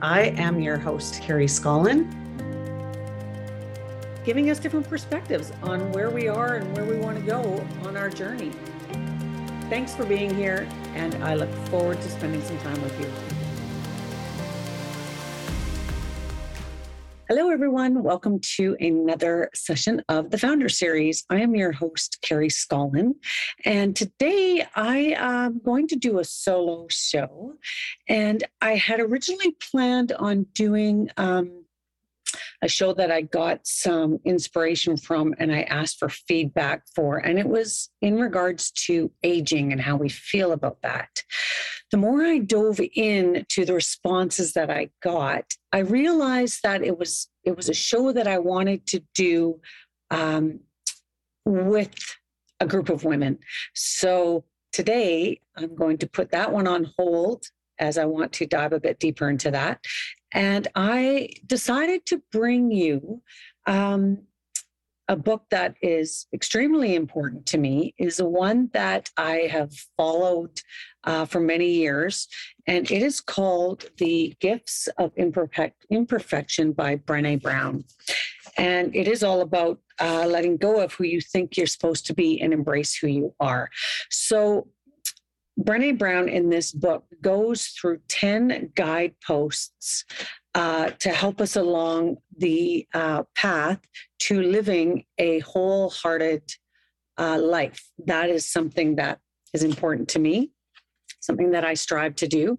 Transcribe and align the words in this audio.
I 0.00 0.26
am 0.36 0.60
your 0.60 0.78
host, 0.78 1.20
Carrie 1.22 1.48
Scollon, 1.48 2.08
giving 4.24 4.48
us 4.48 4.60
different 4.60 4.88
perspectives 4.88 5.52
on 5.62 5.90
where 5.90 6.10
we 6.10 6.28
are 6.28 6.54
and 6.56 6.76
where 6.76 6.84
we 6.84 6.96
want 6.98 7.18
to 7.18 7.22
go 7.24 7.66
on 7.84 7.96
our 7.96 8.08
journey. 8.08 8.52
Thanks 9.68 9.96
for 9.96 10.04
being 10.04 10.32
here, 10.32 10.68
and 10.94 11.16
I 11.24 11.34
look 11.34 11.52
forward 11.66 12.00
to 12.00 12.10
spending 12.10 12.42
some 12.42 12.58
time 12.58 12.80
with 12.80 13.00
you. 13.00 13.37
Hello, 17.30 17.50
everyone. 17.50 18.02
Welcome 18.02 18.40
to 18.56 18.74
another 18.80 19.50
session 19.54 20.02
of 20.08 20.30
the 20.30 20.38
FoundHer 20.38 20.70
Series. 20.70 21.26
I 21.28 21.42
am 21.42 21.54
your 21.54 21.72
host, 21.72 22.16
Carrie 22.22 22.48
Scollon, 22.48 23.16
and 23.66 23.94
today 23.94 24.64
I 24.74 25.14
am 25.18 25.60
going 25.62 25.88
to 25.88 25.96
do 25.96 26.20
a 26.20 26.24
solo 26.24 26.86
show. 26.88 27.52
And 28.08 28.44
I 28.62 28.76
had 28.76 29.00
originally 29.00 29.54
planned 29.60 30.12
on 30.12 30.46
doing 30.54 31.10
um, 31.18 31.66
a 32.62 32.68
show 32.68 32.94
that 32.94 33.10
I 33.10 33.20
got 33.20 33.66
some 33.66 34.20
inspiration 34.24 34.96
from 34.96 35.34
and 35.38 35.52
I 35.52 35.64
asked 35.64 35.98
for 35.98 36.08
feedback 36.08 36.84
for. 36.94 37.18
And 37.18 37.38
it 37.38 37.46
was 37.46 37.90
in 38.00 38.18
regards 38.18 38.70
to 38.86 39.10
aging 39.22 39.72
and 39.72 39.82
how 39.82 39.96
we 39.96 40.08
feel 40.08 40.52
about 40.52 40.80
that. 40.80 41.24
The 41.90 41.96
more 41.96 42.22
I 42.22 42.38
dove 42.38 42.80
in 42.94 43.46
to 43.48 43.64
the 43.64 43.74
responses 43.74 44.52
that 44.52 44.70
I 44.70 44.90
got, 45.02 45.44
I 45.72 45.78
realized 45.78 46.60
that 46.62 46.82
it 46.82 46.98
was 46.98 47.28
it 47.44 47.56
was 47.56 47.68
a 47.68 47.74
show 47.74 48.12
that 48.12 48.26
I 48.26 48.38
wanted 48.38 48.86
to 48.88 49.00
do 49.14 49.60
um, 50.10 50.60
with 51.44 51.94
a 52.60 52.66
group 52.66 52.88
of 52.90 53.04
women. 53.04 53.38
So 53.74 54.44
today 54.72 55.40
I'm 55.56 55.74
going 55.74 55.98
to 55.98 56.06
put 56.06 56.30
that 56.32 56.52
one 56.52 56.66
on 56.66 56.92
hold 56.98 57.46
as 57.78 57.96
I 57.96 58.04
want 58.04 58.32
to 58.34 58.46
dive 58.46 58.72
a 58.72 58.80
bit 58.80 58.98
deeper 58.98 59.30
into 59.30 59.50
that. 59.50 59.84
And 60.32 60.68
I 60.74 61.30
decided 61.46 62.04
to 62.06 62.22
bring 62.32 62.70
you 62.70 63.22
um, 63.66 64.22
a 65.08 65.16
book 65.16 65.44
that 65.50 65.74
is 65.80 66.26
extremely 66.34 66.94
important 66.94 67.46
to 67.46 67.58
me, 67.58 67.94
is 67.98 68.22
one 68.22 68.70
that 68.74 69.10
I 69.16 69.48
have 69.50 69.72
followed 69.96 70.60
uh, 71.04 71.24
for 71.24 71.40
many 71.40 71.70
years. 71.70 72.28
And 72.66 72.90
it 72.90 73.02
is 73.02 73.20
called 73.20 73.86
The 73.96 74.34
Gifts 74.40 74.88
of 74.98 75.12
Imperfect- 75.16 75.86
Imperfection 75.90 76.72
by 76.72 76.96
Brené 76.96 77.40
Brown. 77.40 77.84
And 78.58 78.94
it 78.94 79.08
is 79.08 79.22
all 79.22 79.40
about 79.40 79.78
uh, 80.00 80.26
letting 80.26 80.58
go 80.58 80.80
of 80.80 80.92
who 80.92 81.04
you 81.04 81.20
think 81.20 81.56
you're 81.56 81.66
supposed 81.66 82.06
to 82.06 82.14
be 82.14 82.40
and 82.40 82.52
embrace 82.52 82.94
who 82.96 83.06
you 83.06 83.34
are. 83.40 83.70
So 84.10 84.68
Brené 85.58 85.96
Brown 85.96 86.28
in 86.28 86.50
this 86.50 86.70
book 86.72 87.04
goes 87.20 87.68
through 87.68 88.00
10 88.08 88.72
guideposts 88.76 90.04
uh, 90.54 90.90
to 90.98 91.10
help 91.10 91.40
us 91.40 91.56
along 91.56 92.16
the 92.36 92.86
uh, 92.94 93.22
path 93.34 93.80
to 94.18 94.42
living 94.42 95.04
a 95.18 95.40
wholehearted 95.40 96.42
uh, 97.18 97.38
life. 97.38 97.90
That 98.06 98.30
is 98.30 98.46
something 98.46 98.96
that 98.96 99.20
is 99.52 99.62
important 99.62 100.08
to 100.10 100.18
me, 100.18 100.50
something 101.20 101.50
that 101.50 101.64
I 101.64 101.74
strive 101.74 102.14
to 102.16 102.28
do. 102.28 102.58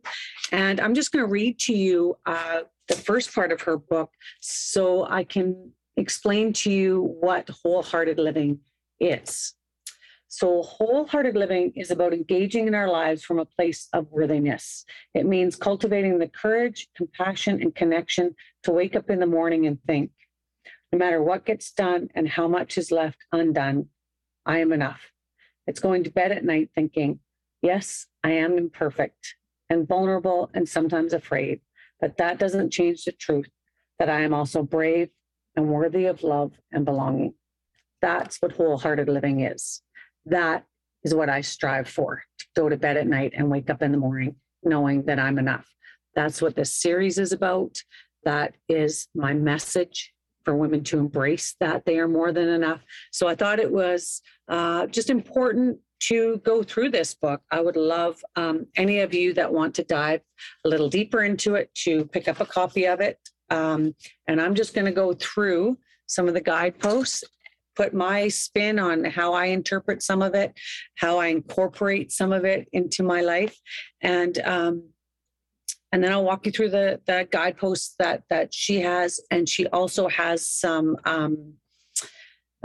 And 0.51 0.79
I'm 0.79 0.93
just 0.93 1.11
going 1.11 1.25
to 1.25 1.31
read 1.31 1.59
to 1.59 1.73
you 1.73 2.17
uh, 2.25 2.61
the 2.87 2.95
first 2.95 3.33
part 3.33 3.51
of 3.51 3.61
her 3.61 3.77
book 3.77 4.11
so 4.41 5.05
I 5.09 5.23
can 5.23 5.71
explain 5.97 6.53
to 6.53 6.71
you 6.71 7.15
what 7.19 7.49
wholehearted 7.49 8.19
living 8.19 8.59
is. 8.99 9.53
So, 10.31 10.61
wholehearted 10.61 11.35
living 11.35 11.73
is 11.75 11.89
about 11.89 12.13
engaging 12.13 12.67
in 12.67 12.75
our 12.75 12.87
lives 12.87 13.23
from 13.23 13.39
a 13.39 13.45
place 13.45 13.87
of 13.93 14.11
worthiness. 14.11 14.85
It 15.15 15.25
means 15.25 15.55
cultivating 15.55 16.19
the 16.19 16.27
courage, 16.27 16.87
compassion, 16.95 17.59
and 17.63 17.73
connection 17.73 18.35
to 18.61 18.71
wake 18.71 18.95
up 18.95 19.09
in 19.09 19.19
the 19.19 19.25
morning 19.25 19.65
and 19.65 19.81
think 19.87 20.11
no 20.91 20.99
matter 20.99 21.23
what 21.23 21.47
gets 21.47 21.71
done 21.71 22.09
and 22.13 22.29
how 22.29 22.47
much 22.47 22.77
is 22.77 22.91
left 22.91 23.17
undone, 23.31 23.87
I 24.45 24.59
am 24.59 24.71
enough. 24.71 25.01
It's 25.65 25.79
going 25.79 26.03
to 26.03 26.11
bed 26.11 26.31
at 26.31 26.45
night 26.45 26.69
thinking, 26.75 27.21
yes, 27.63 28.05
I 28.23 28.33
am 28.33 28.55
imperfect 28.55 29.35
and 29.67 29.87
vulnerable 29.87 30.51
and 30.53 30.69
sometimes 30.69 31.13
afraid, 31.13 31.61
but 31.99 32.17
that 32.17 32.37
doesn't 32.37 32.71
change 32.71 33.03
the 33.03 33.13
truth 33.13 33.49
that 33.97 34.09
I 34.09 34.21
am 34.21 34.35
also 34.35 34.61
brave 34.61 35.09
and 35.55 35.69
worthy 35.69 36.05
of 36.05 36.21
love 36.21 36.53
and 36.71 36.85
belonging. 36.85 37.33
That's 37.99 38.37
what 38.43 38.51
wholehearted 38.51 39.09
living 39.09 39.41
is 39.41 39.81
that 40.25 40.65
is 41.03 41.13
what 41.13 41.29
I 41.29 41.41
strive 41.41 41.87
for 41.87 42.23
to 42.39 42.45
go 42.55 42.69
to 42.69 42.77
bed 42.77 42.97
at 42.97 43.07
night 43.07 43.33
and 43.35 43.49
wake 43.49 43.69
up 43.69 43.81
in 43.81 43.91
the 43.91 43.97
morning 43.97 44.35
knowing 44.63 45.03
that 45.05 45.19
I'm 45.19 45.37
enough. 45.37 45.67
That's 46.15 46.41
what 46.41 46.55
this 46.55 46.75
series 46.75 47.17
is 47.17 47.31
about. 47.31 47.77
That 48.23 48.55
is 48.67 49.07
my 49.15 49.33
message 49.33 50.13
for 50.43 50.55
women 50.55 50.83
to 50.85 50.99
embrace 50.99 51.55
that 51.59 51.85
they 51.85 51.99
are 51.99 52.07
more 52.07 52.31
than 52.31 52.49
enough. 52.49 52.81
So 53.11 53.27
I 53.27 53.35
thought 53.35 53.59
it 53.59 53.71
was 53.71 54.21
uh, 54.47 54.87
just 54.87 55.09
important 55.09 55.79
to 56.01 56.41
go 56.45 56.63
through 56.63 56.89
this 56.89 57.13
book. 57.13 57.41
I 57.51 57.61
would 57.61 57.75
love 57.75 58.23
um, 58.35 58.65
any 58.77 58.99
of 58.99 59.13
you 59.13 59.33
that 59.33 59.51
want 59.51 59.75
to 59.75 59.83
dive 59.83 60.21
a 60.65 60.69
little 60.69 60.89
deeper 60.89 61.23
into 61.23 61.55
it 61.55 61.73
to 61.83 62.05
pick 62.05 62.27
up 62.27 62.39
a 62.39 62.45
copy 62.45 62.85
of 62.85 63.01
it. 63.01 63.17
Um, 63.49 63.95
and 64.27 64.41
I'm 64.41 64.55
just 64.55 64.73
going 64.73 64.85
to 64.85 64.91
go 64.91 65.13
through 65.13 65.77
some 66.07 66.27
of 66.27 66.33
the 66.33 66.41
guideposts 66.41 67.23
put 67.79 67.93
my 67.93 68.27
spin 68.27 68.77
on 68.77 69.05
how 69.05 69.31
I 69.33 69.45
interpret 69.45 70.03
some 70.03 70.21
of 70.21 70.35
it, 70.35 70.51
how 70.95 71.17
I 71.17 71.27
incorporate 71.27 72.11
some 72.11 72.33
of 72.33 72.43
it 72.43 72.67
into 72.73 73.03
my 73.03 73.21
life, 73.21 73.57
and 74.01 74.37
um, 74.39 74.89
and 75.93 76.03
then 76.03 76.11
I'll 76.11 76.25
walk 76.25 76.45
you 76.45 76.51
through 76.51 76.71
the 76.71 76.99
the 77.07 77.25
guideposts 77.31 77.95
that 77.97 78.23
that 78.29 78.53
she 78.53 78.81
has, 78.81 79.21
and 79.31 79.47
she 79.47 79.65
also 79.67 80.09
has 80.09 80.45
some 80.45 80.97
um, 81.05 81.53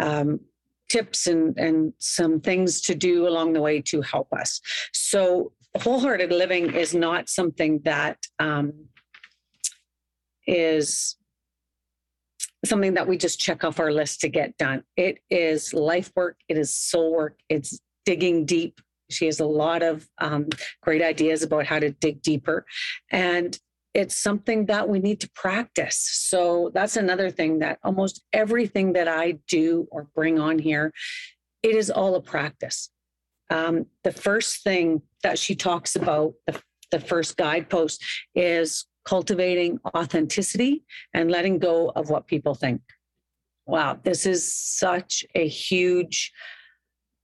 um, 0.01 0.41
tips 0.89 1.29
and 1.29 1.57
and 1.59 1.93
some 2.01 2.41
things 2.41 2.81
to 2.83 2.95
do 2.97 3.29
along 3.29 3.53
the 3.53 3.63
way 3.63 3.81
to 3.83 4.01
help 4.03 4.33
us. 4.33 4.61
So 4.93 5.53
wholehearted 5.81 6.33
living 6.33 6.75
is 6.75 6.93
not 6.93 7.29
something 7.29 7.81
that 7.85 8.19
um, 8.41 8.73
is 10.49 11.17
something 12.65 12.95
that 12.95 13.07
we 13.07 13.17
just 13.17 13.39
check 13.39 13.65
off 13.65 13.81
our 13.81 13.93
list 13.93 14.21
to 14.21 14.29
get 14.29 14.57
done. 14.57 14.83
It 14.97 15.19
is 15.31 15.75
life 15.75 16.13
work, 16.17 16.39
it 16.49 16.57
is 16.57 16.75
soul 16.75 17.13
work, 17.13 17.39
it's 17.49 17.81
digging 18.05 18.45
deep. 18.45 18.81
She 19.11 19.27
has 19.27 19.41
a 19.41 19.47
lot 19.47 19.83
of 19.83 20.09
um, 20.19 20.49
great 20.83 21.03
ideas 21.03 21.43
about 21.43 21.67
how 21.67 21.79
to 21.79 21.91
dig 21.91 22.23
deeper. 22.23 22.65
And 23.11 23.59
it's 23.93 24.17
something 24.17 24.67
that 24.67 24.89
we 24.89 24.99
need 24.99 25.21
to 25.21 25.31
practice. 25.35 25.97
So 25.97 26.71
that's 26.75 26.97
another 26.97 27.31
thing 27.31 27.61
that 27.61 27.79
almost 27.85 28.25
everything 28.33 28.93
that 28.95 29.07
I 29.07 29.39
do 29.47 29.87
or 29.93 30.09
bring 30.15 30.39
on 30.41 30.59
here, 30.59 30.93
it 31.63 31.77
is 31.77 31.91
all 31.91 32.17
a 32.17 32.21
practice. 32.21 32.91
Um, 33.51 33.87
the 34.03 34.13
first 34.13 34.65
thing 34.65 35.03
that 35.23 35.39
she 35.39 35.55
talks 35.55 35.95
about, 35.95 36.35
the, 36.47 36.61
the 36.91 36.99
first 36.99 37.37
guidepost, 37.37 38.03
is 38.35 38.87
cultivating 39.05 39.79
authenticity 39.95 40.85
and 41.13 41.31
letting 41.31 41.59
go 41.59 41.93
of 41.95 42.11
what 42.11 42.27
people 42.27 42.55
think. 42.55 42.81
Wow, 43.67 43.99
this 44.03 44.27
is 44.27 44.53
such 44.53 45.25
a 45.35 45.47
huge 45.49 46.33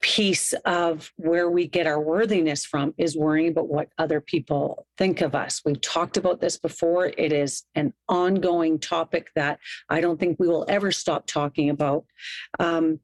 piece 0.00 0.54
of 0.64 1.12
where 1.16 1.50
we 1.50 1.66
get 1.66 1.86
our 1.86 2.00
worthiness 2.00 2.64
from 2.64 2.94
is 2.96 3.16
worrying 3.16 3.50
about 3.50 3.68
what 3.68 3.88
other 3.98 4.20
people 4.20 4.86
think 4.96 5.20
of 5.20 5.34
us. 5.34 5.60
We've 5.64 5.80
talked 5.80 6.16
about 6.16 6.40
this 6.40 6.58
before. 6.58 7.12
It 7.18 7.32
is 7.32 7.64
an 7.74 7.92
ongoing 8.08 8.78
topic 8.78 9.28
that 9.36 9.58
I 9.90 10.00
don't 10.00 10.18
think 10.18 10.40
we 10.40 10.48
will 10.48 10.64
ever 10.68 10.90
stop 10.90 11.26
talking 11.26 11.68
about. 11.68 12.04
Um, 12.58 13.00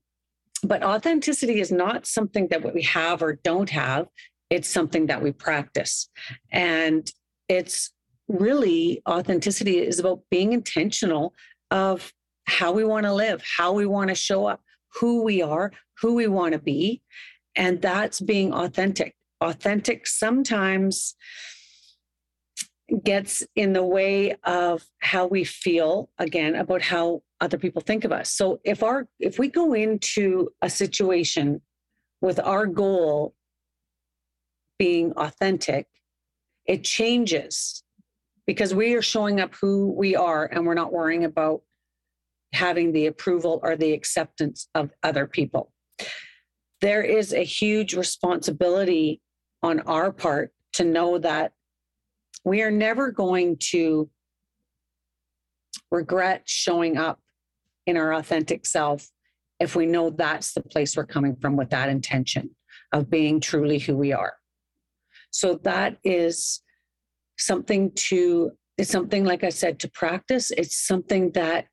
but 0.63 0.83
authenticity 0.83 1.61
is 1.61 1.71
not 1.71 2.07
something 2.07 2.49
that 2.49 2.75
we 2.75 2.83
have 2.83 3.23
or 3.23 3.39
don't 3.45 3.69
have. 3.71 4.07
It's 4.49 4.69
something 4.69 5.07
that 5.07 5.23
we 5.23 5.33
practice. 5.33 6.09
And 6.51 7.11
it's 7.49 7.93
really 8.29 9.03
authenticity 9.09 9.79
is 9.79 9.99
about 9.99 10.21
being 10.31 10.53
intentional 10.53 11.35
of 11.71 12.13
how 12.47 12.73
we 12.73 12.85
want 12.85 13.05
to 13.05 13.13
live, 13.13 13.43
how 13.57 13.73
we 13.73 13.87
want 13.87 14.09
to 14.09 14.15
show 14.15 14.47
up, 14.47 14.61
who 15.01 15.23
we 15.23 15.43
are, 15.43 15.73
who 16.01 16.15
we 16.15 16.27
want 16.27 16.53
to 16.53 16.59
be. 16.59 17.03
And 17.55 17.81
that's 17.81 18.21
being 18.21 18.53
authentic. 18.53 19.15
Authentic 19.41 20.07
sometimes 20.07 21.15
gets 23.03 23.43
in 23.57 23.73
the 23.73 23.85
way 23.85 24.37
of 24.45 24.85
how 25.01 25.27
we 25.27 25.45
feel 25.45 26.09
again 26.19 26.55
about 26.55 26.83
how 26.83 27.23
other 27.41 27.59
people 27.59 27.83
think 27.83 28.05
of 28.05 28.13
us. 28.13 28.31
So 28.31 28.61
if 28.65 28.83
our 28.83 29.09
if 29.19 29.39
we 29.39 29.49
go 29.49 29.75
into 29.75 30.51
a 30.63 30.71
situation 30.71 31.61
with 32.21 32.39
our 32.39 32.67
goal 32.67 33.35
being 34.79 35.13
authentic, 35.17 35.87
it 36.67 36.85
changes 36.85 37.83
because 38.47 38.75
we 38.75 38.95
are 38.95 39.03
showing 39.03 39.41
up 39.41 39.55
who 39.55 39.93
we 39.93 40.15
are 40.15 40.47
and 40.47 40.67
we're 40.67 40.75
not 40.75 40.93
worrying 40.93 41.25
about 41.25 41.63
having 42.53 42.93
the 42.93 43.07
approval 43.07 43.61
or 43.63 43.77
the 43.77 43.93
acceptance 43.93 44.69
of 44.75 44.91
other 45.03 45.27
people. 45.27 45.73
There 46.81 47.03
is 47.03 47.33
a 47.33 47.43
huge 47.43 47.95
responsibility 47.95 49.21
on 49.63 49.81
our 49.81 50.13
part 50.13 50.53
to 50.75 50.85
know 50.85 51.19
that 51.19 51.53
we 52.45 52.63
are 52.63 52.71
never 52.71 53.11
going 53.11 53.57
to 53.59 54.09
regret 55.91 56.43
showing 56.45 56.97
up 56.97 57.21
in 57.87 57.97
our 57.97 58.15
authentic 58.15 58.67
self 58.67 59.09
if 59.59 59.75
we 59.75 59.87
know 59.87 60.11
that's 60.11 60.53
the 60.53 60.63
place 60.63 60.97
we're 60.97 61.07
coming 61.07 61.35
from 61.37 61.57
with 61.57 61.71
that 61.71 61.89
intention 61.89 62.51
of 62.93 63.11
being 63.11 63.41
truly 63.41 63.79
who 63.79 63.97
we 63.97 64.13
are. 64.13 64.35
So 65.31 65.55
that 65.65 65.99
is 66.05 66.61
something 67.39 67.93
to, 67.93 68.53
it's 68.79 68.91
something, 68.91 69.25
like 69.25 69.45
I 69.45 69.49
said, 69.51 69.79
to 69.81 69.91
practice. 69.91 70.51
It's 70.51 70.77
something 70.77 71.33
that 71.33 71.67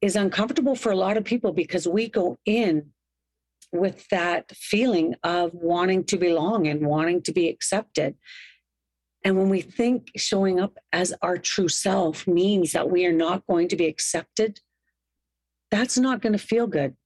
is 0.00 0.16
uncomfortable 0.16 0.74
for 0.74 0.92
a 0.92 0.96
lot 0.96 1.16
of 1.16 1.24
people 1.24 1.52
because 1.52 1.88
we 1.88 2.08
go 2.08 2.38
in 2.44 2.90
with 3.72 4.06
that 4.08 4.50
feeling 4.56 5.14
of 5.22 5.52
wanting 5.52 6.04
to 6.04 6.16
belong 6.16 6.66
and 6.66 6.86
wanting 6.86 7.22
to 7.22 7.32
be 7.32 7.48
accepted. 7.48 8.14
And 9.24 9.36
when 9.36 9.48
we 9.48 9.60
think 9.60 10.10
showing 10.16 10.60
up 10.60 10.78
as 10.92 11.12
our 11.22 11.36
true 11.36 11.68
self 11.68 12.26
means 12.26 12.72
that 12.72 12.90
we 12.90 13.04
are 13.04 13.12
not 13.12 13.46
going 13.46 13.68
to 13.68 13.76
be 13.76 13.86
accepted, 13.86 14.60
that's 15.70 15.98
not 15.98 16.22
going 16.22 16.32
to 16.32 16.38
feel 16.38 16.66
good. 16.66 16.96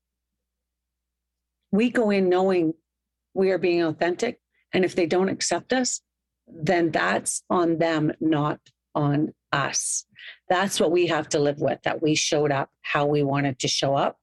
We 1.72 1.90
go 1.90 2.10
in 2.10 2.28
knowing 2.28 2.74
we 3.34 3.50
are 3.50 3.58
being 3.58 3.82
authentic. 3.82 4.38
And 4.72 4.84
if 4.84 4.94
they 4.94 5.06
don't 5.06 5.28
accept 5.28 5.72
us, 5.72 6.00
then 6.46 6.90
that's 6.90 7.42
on 7.50 7.78
them, 7.78 8.12
not 8.20 8.60
on 8.94 9.32
us. 9.52 10.04
That's 10.48 10.80
what 10.80 10.90
we 10.90 11.06
have 11.06 11.28
to 11.30 11.38
live 11.38 11.60
with 11.60 11.82
that 11.82 12.02
we 12.02 12.14
showed 12.14 12.52
up 12.52 12.70
how 12.82 13.06
we 13.06 13.22
wanted 13.22 13.58
to 13.60 13.68
show 13.68 13.94
up 13.94 14.18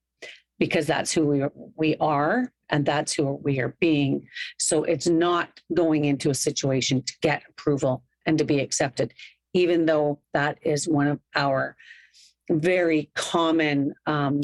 because 0.58 0.86
that's 0.86 1.12
who 1.12 1.26
we 1.26 1.42
are, 1.42 1.52
we 1.76 1.96
are 2.00 2.52
and 2.70 2.86
that's 2.86 3.14
who 3.14 3.40
we 3.44 3.60
are 3.60 3.76
being. 3.80 4.28
So 4.58 4.84
it's 4.84 5.08
not 5.08 5.62
going 5.74 6.06
into 6.06 6.30
a 6.30 6.36
situation 6.36 7.02
to 7.02 7.14
get 7.22 7.44
approval 7.50 8.04
and 8.26 8.38
to 8.38 8.44
be 8.44 8.60
accepted, 8.60 9.14
even 9.54 9.86
though 9.86 10.20
that 10.34 10.60
is 10.62 10.88
one 10.88 11.08
of 11.08 11.20
our 11.36 11.76
very 12.52 13.10
common 13.16 13.94
um, 14.06 14.42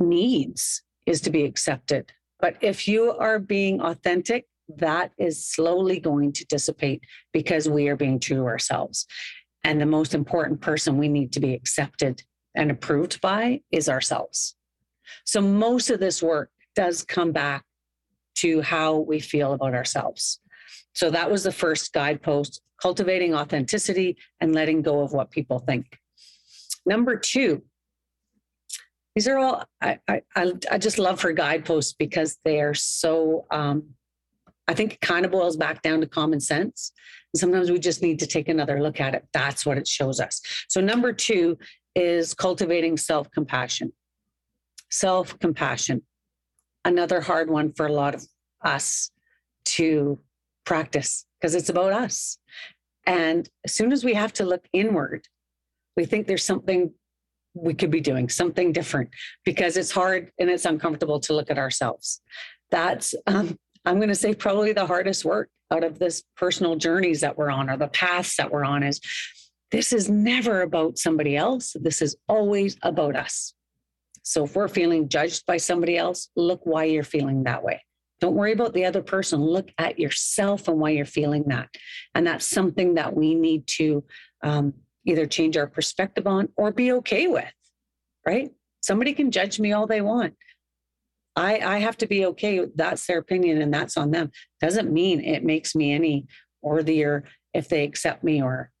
needs 0.00 0.82
is 1.06 1.20
to 1.22 1.30
be 1.30 1.44
accepted. 1.44 2.12
But 2.40 2.56
if 2.60 2.86
you 2.86 3.12
are 3.12 3.38
being 3.38 3.80
authentic, 3.80 4.46
that 4.76 5.12
is 5.18 5.46
slowly 5.46 6.00
going 6.00 6.32
to 6.32 6.44
dissipate 6.46 7.02
because 7.32 7.68
we 7.68 7.88
are 7.88 7.96
being 7.96 8.20
true 8.20 8.36
to 8.36 8.44
ourselves. 8.44 9.06
And 9.64 9.80
the 9.80 9.86
most 9.86 10.14
important 10.14 10.60
person 10.60 10.98
we 10.98 11.08
need 11.08 11.32
to 11.32 11.40
be 11.40 11.54
accepted 11.54 12.22
and 12.54 12.70
approved 12.70 13.20
by 13.20 13.60
is 13.70 13.88
ourselves. 13.88 14.54
So 15.24 15.40
most 15.40 15.90
of 15.90 16.00
this 16.00 16.22
work 16.22 16.50
does 16.74 17.02
come 17.02 17.32
back 17.32 17.64
to 18.36 18.60
how 18.60 18.98
we 18.98 19.20
feel 19.20 19.52
about 19.52 19.74
ourselves. 19.74 20.40
So 20.94 21.10
that 21.10 21.30
was 21.30 21.42
the 21.42 21.52
first 21.52 21.92
guidepost 21.92 22.60
cultivating 22.80 23.34
authenticity 23.34 24.16
and 24.40 24.54
letting 24.54 24.82
go 24.82 25.00
of 25.00 25.12
what 25.12 25.30
people 25.30 25.58
think. 25.58 25.98
Number 26.86 27.16
two, 27.16 27.62
these 29.14 29.26
are 29.26 29.38
all 29.38 29.64
I, 29.80 29.98
I 30.08 30.22
I 30.70 30.78
just 30.78 30.98
love 30.98 31.20
for 31.20 31.32
guideposts 31.32 31.92
because 31.92 32.38
they 32.44 32.60
are 32.60 32.74
so 32.74 33.46
um, 33.50 33.94
I 34.68 34.74
think 34.74 34.94
it 34.94 35.00
kind 35.00 35.24
of 35.24 35.32
boils 35.32 35.56
back 35.56 35.82
down 35.82 36.00
to 36.02 36.06
common 36.06 36.40
sense. 36.40 36.92
And 37.32 37.40
sometimes 37.40 37.70
we 37.70 37.78
just 37.78 38.02
need 38.02 38.18
to 38.20 38.26
take 38.26 38.48
another 38.48 38.80
look 38.80 39.00
at 39.00 39.14
it. 39.14 39.26
That's 39.32 39.66
what 39.66 39.78
it 39.78 39.88
shows 39.88 40.20
us. 40.20 40.40
So 40.68 40.80
number 40.80 41.12
two 41.12 41.58
is 41.94 42.34
cultivating 42.34 42.96
self-compassion. 42.96 43.92
Self-compassion, 44.90 46.02
another 46.84 47.20
hard 47.20 47.50
one 47.50 47.72
for 47.72 47.86
a 47.86 47.92
lot 47.92 48.14
of 48.14 48.24
us 48.62 49.10
to 49.64 50.18
practice 50.64 51.26
because 51.40 51.54
it's 51.54 51.68
about 51.68 51.92
us. 51.92 52.38
And 53.06 53.48
as 53.64 53.74
soon 53.74 53.92
as 53.92 54.04
we 54.04 54.14
have 54.14 54.32
to 54.34 54.44
look 54.44 54.66
inward, 54.72 55.26
we 55.96 56.04
think 56.04 56.26
there's 56.26 56.44
something 56.44 56.92
we 57.54 57.74
could 57.74 57.90
be 57.90 58.00
doing 58.00 58.28
something 58.28 58.72
different 58.72 59.10
because 59.44 59.76
it's 59.76 59.90
hard 59.90 60.30
and 60.38 60.48
it's 60.48 60.64
uncomfortable 60.64 61.18
to 61.20 61.32
look 61.32 61.50
at 61.50 61.58
ourselves. 61.58 62.20
That's, 62.70 63.14
um, 63.26 63.58
I'm 63.88 63.96
going 63.96 64.10
to 64.10 64.14
say, 64.14 64.34
probably 64.34 64.74
the 64.74 64.86
hardest 64.86 65.24
work 65.24 65.48
out 65.70 65.82
of 65.82 65.98
this 65.98 66.22
personal 66.36 66.76
journeys 66.76 67.22
that 67.22 67.38
we're 67.38 67.50
on 67.50 67.70
or 67.70 67.78
the 67.78 67.88
paths 67.88 68.36
that 68.36 68.50
we're 68.50 68.64
on 68.64 68.82
is 68.82 69.00
this 69.70 69.94
is 69.94 70.10
never 70.10 70.60
about 70.60 70.98
somebody 70.98 71.36
else. 71.36 71.74
This 71.80 72.02
is 72.02 72.14
always 72.28 72.76
about 72.82 73.16
us. 73.16 73.54
So 74.22 74.44
if 74.44 74.54
we're 74.54 74.68
feeling 74.68 75.08
judged 75.08 75.46
by 75.46 75.56
somebody 75.56 75.96
else, 75.96 76.28
look 76.36 76.60
why 76.64 76.84
you're 76.84 77.02
feeling 77.02 77.44
that 77.44 77.64
way. 77.64 77.82
Don't 78.20 78.34
worry 78.34 78.52
about 78.52 78.74
the 78.74 78.84
other 78.84 79.02
person. 79.02 79.40
Look 79.40 79.70
at 79.78 79.98
yourself 79.98 80.68
and 80.68 80.78
why 80.78 80.90
you're 80.90 81.06
feeling 81.06 81.44
that. 81.44 81.70
And 82.14 82.26
that's 82.26 82.46
something 82.46 82.94
that 82.94 83.16
we 83.16 83.34
need 83.34 83.66
to 83.78 84.04
um, 84.42 84.74
either 85.06 85.24
change 85.24 85.56
our 85.56 85.66
perspective 85.66 86.26
on 86.26 86.50
or 86.56 86.72
be 86.72 86.92
okay 86.92 87.26
with, 87.26 87.52
right? 88.26 88.50
Somebody 88.82 89.14
can 89.14 89.30
judge 89.30 89.58
me 89.58 89.72
all 89.72 89.86
they 89.86 90.02
want. 90.02 90.34
I, 91.38 91.76
I 91.76 91.78
have 91.78 91.96
to 91.98 92.08
be 92.08 92.26
okay. 92.26 92.66
That's 92.74 93.06
their 93.06 93.18
opinion 93.18 93.62
and 93.62 93.72
that's 93.72 93.96
on 93.96 94.10
them. 94.10 94.32
Doesn't 94.60 94.92
mean 94.92 95.22
it 95.22 95.44
makes 95.44 95.76
me 95.76 95.92
any 95.92 96.26
worthier 96.62 97.22
if 97.54 97.68
they 97.68 97.84
accept 97.84 98.24
me 98.24 98.42
or 98.42 98.72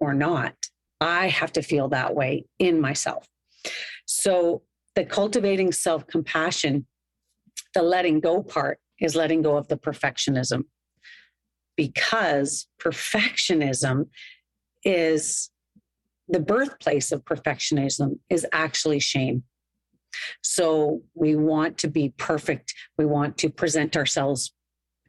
or 0.00 0.12
not. 0.12 0.54
I 1.00 1.28
have 1.28 1.52
to 1.52 1.62
feel 1.62 1.88
that 1.90 2.16
way 2.16 2.46
in 2.58 2.80
myself. 2.80 3.28
So 4.06 4.62
the 4.96 5.04
cultivating 5.04 5.70
self-compassion, 5.70 6.84
the 7.74 7.82
letting 7.82 8.18
go 8.18 8.42
part 8.42 8.80
is 9.00 9.14
letting 9.14 9.42
go 9.42 9.56
of 9.56 9.68
the 9.68 9.76
perfectionism. 9.76 10.64
Because 11.76 12.66
perfectionism 12.82 14.08
is 14.82 15.50
the 16.28 16.40
birthplace 16.40 17.12
of 17.12 17.24
perfectionism 17.24 18.18
is 18.28 18.44
actually 18.52 18.98
shame. 18.98 19.44
So 20.42 21.02
we 21.14 21.36
want 21.36 21.78
to 21.78 21.88
be 21.88 22.14
perfect. 22.16 22.74
We 22.96 23.06
want 23.06 23.38
to 23.38 23.50
present 23.50 23.96
ourselves 23.96 24.52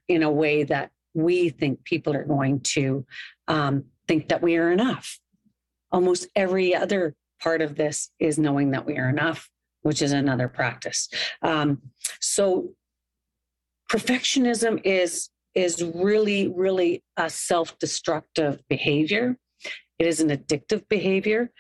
in 0.07 0.23
a 0.23 0.31
way 0.31 0.63
that 0.63 0.91
we 1.13 1.49
think 1.49 1.83
people 1.83 2.15
are 2.15 2.25
going 2.25 2.61
to 2.61 3.05
um, 3.47 3.85
think 4.07 4.29
that 4.29 4.41
we 4.41 4.57
are 4.57 4.71
enough. 4.71 5.19
Almost 5.91 6.27
every 6.35 6.75
other 6.75 7.15
part 7.41 7.61
of 7.61 7.75
this 7.75 8.11
is 8.19 8.37
knowing 8.37 8.71
that 8.71 8.85
we 8.85 8.97
are 8.97 9.09
enough, 9.09 9.49
which 9.81 10.01
is 10.01 10.11
another 10.11 10.47
practice. 10.47 11.09
Um, 11.41 11.81
so 12.19 12.69
perfectionism 13.91 14.81
is 14.83 15.29
is 15.55 15.83
really 15.83 16.47
really 16.47 17.03
a 17.17 17.27
self-destructive 17.27 18.61
behavior 18.69 19.35
it 19.99 20.07
is 20.07 20.21
an 20.21 20.29
addictive 20.29 20.87
behavior. 20.89 21.51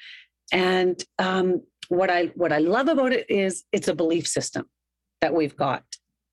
And 0.51 1.03
um, 1.19 1.61
what 1.89 2.09
I 2.09 2.25
what 2.35 2.51
I 2.53 2.59
love 2.59 2.87
about 2.87 3.13
it 3.13 3.29
is 3.29 3.65
it's 3.71 3.87
a 3.87 3.95
belief 3.95 4.27
system 4.27 4.65
that 5.21 5.33
we've 5.33 5.55
got. 5.55 5.83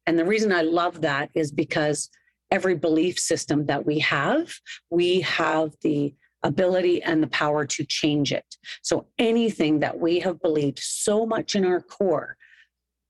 And 0.07 0.19
the 0.19 0.25
reason 0.25 0.53
I 0.53 0.63
love 0.63 1.01
that 1.03 1.31
is 1.35 1.51
because 1.51 2.09
every 2.51 2.77
belief 2.77 3.19
system 3.19 3.67
that 3.67 3.85
we 3.85 3.99
have, 3.99 4.55
we 4.91 5.21
have 5.23 5.73
the 5.83 6.15
ability 6.45 7.03
and 7.03 7.23
the 7.23 7.29
power 7.29 7.67
to 7.67 7.85
change 7.85 8.33
it. 8.33 8.45
So 8.83 9.07
anything 9.19 9.81
that 9.81 9.99
we 9.99 10.21
have 10.21 10.41
believed 10.41 10.79
so 10.79 11.27
much 11.27 11.57
in 11.57 11.65
our 11.65 11.81
core 11.81 12.37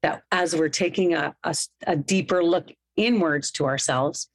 that 0.03 0.23
as 0.33 0.57
we're 0.57 0.71
taking 0.71 1.13
a, 1.13 1.35
a, 1.45 1.55
a 1.87 1.97
deeper 1.97 2.43
look 2.43 2.69
inwards 2.97 3.51
to 3.53 3.67
ourselves, 3.67 4.31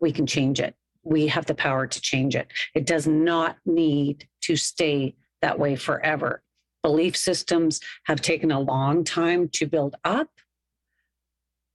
we 0.00 0.12
can 0.12 0.26
change 0.26 0.60
it 0.60 0.74
we 1.04 1.26
have 1.28 1.46
the 1.46 1.54
power 1.54 1.86
to 1.86 2.00
change 2.00 2.34
it. 2.34 2.48
It 2.74 2.86
does 2.86 3.06
not 3.06 3.56
need 3.64 4.26
to 4.42 4.56
stay 4.56 5.14
that 5.42 5.58
way 5.58 5.76
forever. 5.76 6.42
Belief 6.84 7.16
systems 7.16 7.80
have 8.04 8.20
taken 8.20 8.52
a 8.52 8.60
long 8.60 9.02
time 9.02 9.48
to 9.54 9.66
build 9.66 9.96
up, 10.04 10.28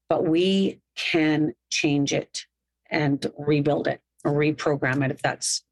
but 0.07 0.25
we 0.25 0.79
can 0.95 1.53
change 1.69 2.13
it 2.13 2.45
and 2.89 3.29
rebuild 3.37 3.87
it 3.87 3.99
or 4.23 4.31
reprogram 4.31 5.03
it 5.03 5.11
if 5.11 5.21
that's 5.21 5.63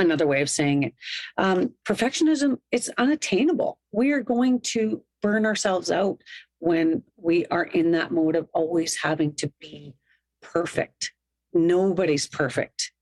another 0.00 0.26
way 0.26 0.42
of 0.42 0.50
saying 0.50 0.82
it. 0.82 0.94
Um, 1.38 1.74
perfectionism, 1.86 2.58
it's 2.72 2.90
unattainable. 2.98 3.78
We 3.92 4.10
are 4.10 4.22
going 4.22 4.60
to 4.72 5.04
burn 5.22 5.46
ourselves 5.46 5.92
out 5.92 6.20
when 6.58 7.04
we 7.16 7.46
are 7.46 7.64
in 7.64 7.92
that 7.92 8.10
mode 8.10 8.34
of 8.34 8.48
always 8.52 8.96
having 8.96 9.34
to 9.36 9.52
be 9.60 9.94
perfect 10.42 11.12
nobody's 11.54 12.26
perfect. 12.26 12.92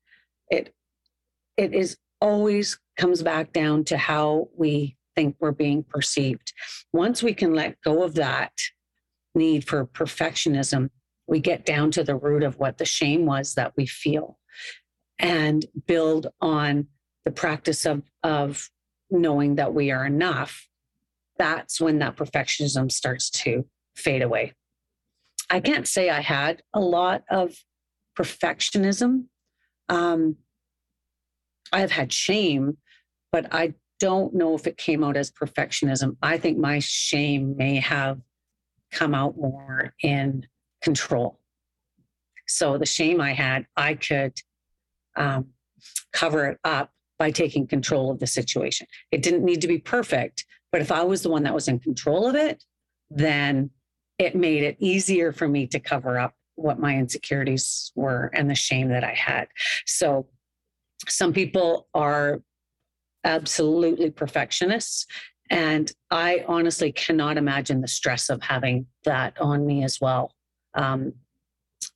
It 0.50 0.75
it 1.57 1.75
is 1.75 1.97
always 2.21 2.78
comes 2.97 3.23
back 3.23 3.52
down 3.52 3.85
to 3.85 3.97
how 3.97 4.49
we 4.57 4.97
think 5.14 5.37
we're 5.40 5.52
being 5.52 5.85
perceived. 5.85 6.52
Once 6.92 7.23
we 7.23 7.35
can 7.35 7.54
let 7.54 7.81
go 7.83 8.02
of 8.02 8.14
that 8.14 8.52
need 9.35 9.66
for 9.66 9.87
perfectionism, 9.87 10.90
we 11.26 11.40
get 11.40 11.64
down 11.64 11.90
to 11.92 12.04
the 12.04 12.16
root 12.16 12.42
of 12.42 12.59
what 12.59 12.78
the 12.78 12.85
shame 12.85 13.26
was 13.26 13.54
that 13.54 13.73
we 13.76 13.87
feel 13.87 14.38
and 15.19 15.64
build 15.87 16.26
on 16.40 16.88
the 17.25 17.31
practice 17.31 17.87
of, 17.87 18.02
of 18.23 18.69
knowing 19.11 19.54
that 19.57 19.73
we 19.73 19.90
are 19.90 20.04
enough. 20.04 20.66
That's 21.38 21.81
when 21.81 21.99
that 22.00 22.16
perfectionism 22.16 22.90
starts 22.90 23.31
to 23.31 23.66
fade 23.97 24.23
away. 24.23 24.54
I 25.49 25.61
can't 25.61 25.87
say 25.87 26.11
I 26.11 26.21
had 26.21 26.62
a 26.75 26.81
lot 26.81 27.23
of 27.31 27.54
perfectionism. 28.19 29.25
Um, 29.88 30.37
I've 31.73 31.92
had 31.92 32.12
shame, 32.12 32.78
but 33.31 33.52
I 33.52 33.75
don't 34.02 34.35
know 34.35 34.56
if 34.56 34.66
it 34.66 34.76
came 34.76 35.04
out 35.04 35.16
as 35.16 35.30
perfectionism. 35.30 36.16
I 36.21 36.37
think 36.37 36.59
my 36.59 36.80
shame 36.80 37.56
may 37.56 37.76
have 37.76 38.18
come 38.90 39.14
out 39.14 39.37
more 39.37 39.94
in 40.02 40.44
control. 40.82 41.38
So 42.49 42.78
the 42.78 42.85
shame 42.85 43.21
I 43.21 43.32
had, 43.32 43.64
I 43.76 43.94
could 43.94 44.32
um, 45.16 45.50
cover 46.12 46.47
it 46.47 46.59
up 46.64 46.90
by 47.16 47.30
taking 47.30 47.68
control 47.68 48.11
of 48.11 48.18
the 48.18 48.26
situation. 48.26 48.88
It 49.12 49.23
didn't 49.23 49.44
need 49.44 49.61
to 49.61 49.68
be 49.68 49.78
perfect, 49.78 50.47
but 50.73 50.80
if 50.80 50.90
I 50.90 51.04
was 51.04 51.23
the 51.23 51.30
one 51.30 51.44
that 51.44 51.54
was 51.54 51.68
in 51.68 51.78
control 51.78 52.26
of 52.26 52.35
it, 52.35 52.64
then 53.09 53.71
it 54.18 54.35
made 54.35 54.64
it 54.64 54.78
easier 54.80 55.32
for 55.32 55.47
me 55.47 55.68
to 55.68 55.78
cover 55.78 56.18
up 56.18 56.35
what 56.56 56.80
my 56.80 56.97
insecurities 56.97 57.92
were 57.94 58.32
and 58.35 58.50
the 58.50 58.56
shame 58.56 58.88
that 58.88 59.04
I 59.04 59.14
had. 59.14 59.47
So 59.87 60.26
some 61.06 61.32
people 61.32 61.87
are 61.94 62.42
absolutely 63.25 64.11
perfectionists. 64.11 65.07
And 65.50 65.93
I 66.11 66.45
honestly 66.49 66.93
cannot 66.93 67.37
imagine 67.37 67.81
the 67.81 67.88
stress 67.88 68.31
of 68.31 68.43
having 68.43 68.87
that 69.05 69.38
on 69.41 69.67
me 69.67 69.85
as 69.85 70.00
well. 70.00 70.35
Um, 70.75 71.12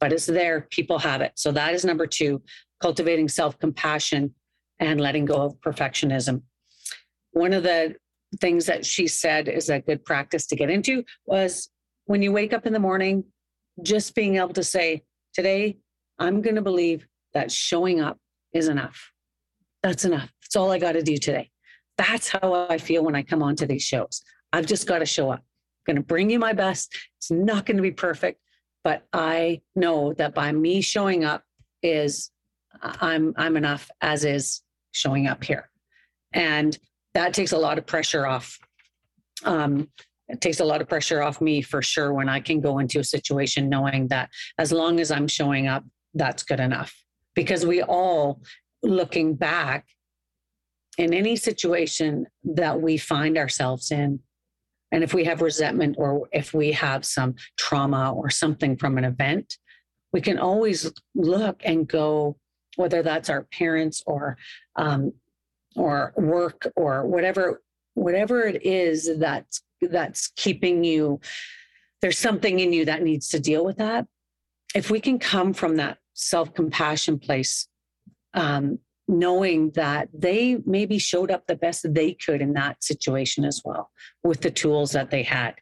but 0.01 0.13
it's 0.13 0.27
there, 0.27 0.67
people 0.71 0.99
have 0.99 1.21
it. 1.21 1.33
So 1.37 1.53
that 1.53 1.75
is 1.75 1.85
number 1.85 2.07
two 2.07 2.43
cultivating 2.81 3.29
self 3.29 3.59
compassion 3.59 4.35
and 4.79 5.01
letting 5.01 5.25
go 5.25 5.43
of 5.43 5.61
perfectionism. 5.61 6.43
One 7.31 7.53
of 7.55 7.63
the 7.63 7.97
things 8.41 8.67
that 8.67 8.85
she 8.85 9.07
said 9.07 9.49
is 9.49 9.71
a 9.71 9.81
good 9.81 10.05
practice 10.05 10.47
to 10.49 10.57
get 10.57 10.69
into 10.69 11.05
was 11.25 11.71
when 12.05 12.23
you 12.23 12.33
wake 12.33 12.53
up 12.53 12.67
in 12.67 12.73
the 12.73 12.79
morning, 12.79 13.25
just 13.83 14.15
being 14.15 14.37
able 14.37 14.55
to 14.55 14.65
say, 14.65 15.03
Today, 15.33 15.77
I'm 16.19 16.41
going 16.41 16.57
to 16.57 16.63
believe 16.63 17.07
that 17.35 17.53
showing 17.53 18.01
up 18.01 18.19
is 18.55 18.69
enough. 18.69 19.13
That's 19.83 20.05
enough. 20.05 20.33
That's 20.47 20.57
all 20.57 20.71
I 20.71 20.79
got 20.79 20.93
to 20.93 21.03
do 21.03 21.17
today. 21.17 21.51
That's 21.99 22.29
how 22.29 22.69
I 22.71 22.79
feel 22.79 23.03
when 23.05 23.17
I 23.17 23.23
come 23.23 23.43
onto 23.43 23.67
these 23.67 23.83
shows. 23.83 24.23
I've 24.53 24.67
just 24.67 24.87
got 24.87 25.01
to 25.01 25.07
show 25.07 25.31
up. 25.31 25.41
I'm 25.41 25.95
going 25.95 26.03
to 26.03 26.07
bring 26.07 26.31
you 26.31 26.39
my 26.39 26.53
best. 26.53 26.97
It's 27.19 27.31
not 27.31 27.67
going 27.67 27.77
to 27.77 27.83
be 27.83 27.91
perfect, 27.91 28.41
but 28.85 29.05
I 29.13 29.63
know 29.75 30.13
that 30.15 30.35
by 30.35 30.53
me 30.53 30.81
showing 30.83 31.25
up 31.25 31.43
is 31.83 32.31
I'm 32.83 33.35
I'm 33.37 33.57
enough 33.57 33.91
as 34.01 34.25
is 34.25 34.63
showing 34.93 35.27
up 35.27 35.43
here. 35.43 35.69
And 36.33 36.79
that 37.15 37.35
takes 37.35 37.53
a 37.53 37.59
lot 37.59 37.79
of 37.79 37.87
pressure 37.87 38.27
off. 38.27 38.59
Um, 39.45 39.89
it 40.29 40.41
takes 40.41 40.61
a 40.61 40.65
lot 40.65 40.81
of 40.81 40.89
pressure 40.89 41.23
off 41.23 41.41
me 41.41 41.63
for 41.63 41.83
sure 41.83 42.13
when 42.13 42.29
I 42.29 42.41
can 42.41 42.61
go 42.61 42.79
into 42.79 43.01
a 43.01 43.05
situation 43.05 43.69
knowing 43.69 44.09
that 44.09 44.31
as 44.59 44.71
long 44.71 45.01
as 45.01 45.11
I'm 45.11 45.29
showing 45.29 45.67
up, 45.67 45.85
that's 46.15 46.43
good 46.43 46.61
enough. 46.61 46.95
Because 47.35 47.65
we 47.65 47.83
all, 47.83 48.43
looking 48.83 49.35
back, 49.35 49.87
in 50.99 51.13
any 51.13 51.37
situation 51.37 52.27
that 52.45 52.81
we 52.81 52.97
find 52.97 53.37
ourselves 53.37 53.91
in, 53.91 54.21
and 54.93 55.05
if 55.05 55.13
we 55.13 55.25
have 55.25 55.43
resentment 55.43 55.97
or 55.99 56.29
if 56.33 56.55
we 56.55 56.73
have 56.73 57.05
some 57.05 57.35
trauma 57.59 58.13
or 58.13 58.31
something 58.31 58.77
from 58.77 58.99
an 58.99 59.05
event, 59.05 59.59
we 60.13 60.21
can 60.21 60.39
always 60.39 60.91
look 61.15 61.61
and 61.65 61.87
go, 61.87 62.37
whether 62.77 63.03
that's 63.03 63.29
our 63.29 63.43
parents 63.53 64.03
or 64.07 64.39
um, 64.77 65.13
or 65.75 66.13
work 66.17 66.67
or 66.77 67.07
whatever 67.07 67.63
whatever 67.95 68.43
it 68.43 68.65
is 68.65 69.19
that's 69.19 69.63
that's 69.83 70.29
keeping 70.37 70.85
you 70.85 71.21
there's 72.03 72.19
something 72.19 72.61
in 72.61 72.73
you 72.73 72.85
that 72.85 73.03
needs 73.03 73.29
to 73.29 73.41
deal 73.41 73.65
with 73.65 73.79
that. 73.79 74.07
If 74.75 74.91
we 74.91 75.01
can 75.01 75.19
come 75.19 75.53
from 75.53 75.77
that 75.77 75.99
self-compassion 76.15 77.19
place 77.19 77.69
um, 78.35 78.79
knowing 79.09 79.71
that 79.71 80.09
they 80.13 80.59
maybe 80.67 80.99
showed 80.99 81.31
up 81.31 81.47
the 81.47 81.55
best 81.55 81.87
they 81.95 82.13
could 82.15 82.41
in 82.41 82.53
that 82.55 82.83
situation 82.83 83.45
as 83.45 83.63
well 83.65 83.91
with 84.25 84.41
the 84.41 84.51
tools 84.51 84.93
that 84.93 85.11
they 85.11 85.23
had. 85.23 85.55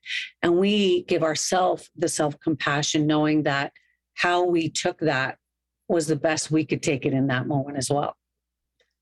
And 0.43 0.59
we 0.59 1.03
give 1.05 1.23
ourselves 1.23 1.91
the 1.97 2.09
self-compassion 2.09 3.07
knowing 3.07 3.43
that 3.43 3.73
how 4.15 4.45
we 4.45 4.71
took 4.71 4.99
that 5.01 5.39
was 5.89 6.07
the 6.07 6.17
best 6.17 6.51
we 6.51 6.65
could 6.65 6.83
take 6.83 7.05
it 7.05 7.13
in 7.13 7.27
that 7.27 7.47
moment 7.47 7.77
as 7.77 7.91
well. 7.91 8.17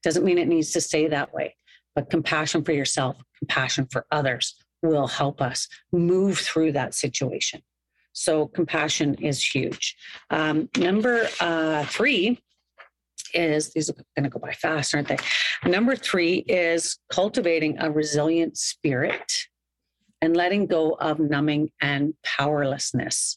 Doesn't 0.03 0.25
mean 0.25 0.39
it 0.39 0.49
needs 0.49 0.73
to 0.73 0.81
stay 0.81 1.07
that 1.07 1.33
way 1.33 1.55
but 1.95 2.11
compassion 2.11 2.65
for 2.65 2.73
yourself 2.73 3.17
compassion 3.39 3.87
for 3.91 4.07
others 4.11 4.55
will 4.83 5.07
help 5.07 5.41
us 5.41 5.69
move 5.93 6.39
through 6.39 6.73
that 6.73 6.95
situation. 6.95 7.61
So 8.13 8.47
compassion 8.49 9.15
is 9.15 9.43
huge. 9.43 9.97
Um, 10.31 10.69
number 10.77 11.29
uh, 11.41 11.85
three 11.87 12.41
is 13.35 13.73
these 13.73 13.91
are 13.91 13.95
going 14.17 14.25
to 14.25 14.31
go 14.31 14.39
by 14.39 14.53
fast, 14.53 14.95
aren't 14.95 15.09
they? 15.09 15.19
Number 15.65 15.97
three 15.97 16.39
is 16.49 16.99
cultivating 17.11 17.79
a 17.79 17.91
resilient 17.91 18.57
spirit 18.57 19.33
and 20.21 20.37
letting 20.37 20.67
go 20.67 20.93
of 20.93 21.19
numbing 21.19 21.71
and 21.81 22.15
powerlessness. 22.23 23.37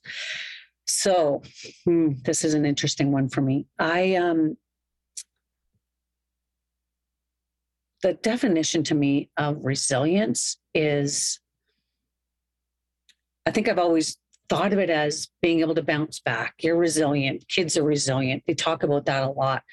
So, 0.86 1.42
hmm, 1.84 2.12
this 2.24 2.44
is 2.44 2.54
an 2.54 2.66
interesting 2.66 3.12
one 3.12 3.30
for 3.30 3.42
me. 3.42 3.66
I 3.80 4.16
um 4.16 4.58
the 8.04 8.14
definition 8.14 8.84
to 8.84 8.94
me 8.94 9.32
of 9.36 9.58
resilience 9.64 10.58
is 10.76 11.40
I 13.48 13.52
think 13.52 13.68
I've 13.68 13.80
always 13.80 14.18
thought 14.50 14.74
of 14.74 14.80
it 14.80 14.90
as 14.90 15.28
being 15.42 15.62
able 15.62 15.76
to 15.76 15.84
bounce 15.84 16.20
back. 16.20 16.56
You're 16.62 16.78
resilient. 16.78 17.46
Kids 17.48 17.78
are 17.78 17.84
resilient. 17.84 18.44
They 18.48 18.54
talk 18.54 18.84
about 18.84 19.06
that 19.06 19.24
a 19.24 19.30
lot. 19.30 19.64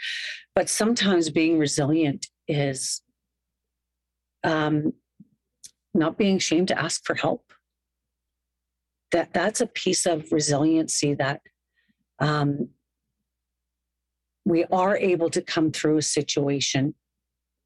But 0.55 0.69
sometimes 0.69 1.31
being 1.31 1.59
resilient 1.59 2.26
is 2.49 3.02
um, 4.45 4.93
not 5.95 6.19
being 6.19 6.37
ashamed 6.37 6.69
to 6.69 6.79
ask 6.79 7.05
for 7.05 7.14
help. 7.14 7.52
That 9.12 9.33
that's 9.33 9.61
a 9.61 9.67
piece 9.67 10.07
of 10.07 10.33
resiliency 10.33 11.14
that 11.14 11.43
um, 12.19 12.71
we 14.45 14.64
are 14.64 14.97
able 14.97 15.29
to 15.31 15.43
come 15.43 15.71
through 15.71 15.99
a 15.99 16.02
situation, 16.02 16.95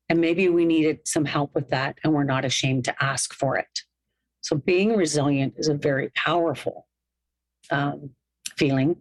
and 0.09 0.21
maybe 0.21 0.49
we 0.49 0.65
needed 0.65 1.01
some 1.05 1.25
help 1.25 1.55
with 1.55 1.71
that, 1.71 1.99
and 2.03 2.13
we're 2.13 2.25
not 2.25 2.45
ashamed 2.45 2.85
to 2.87 2.95
ask 3.03 3.33
for 3.33 3.57
it. 3.57 3.83
So 4.41 4.57
being 4.57 4.97
resilient 4.97 5.55
is 5.57 5.69
a 5.69 5.75
very 5.75 6.11
powerful 6.17 6.87
um, 7.71 8.11
feeling 8.57 8.97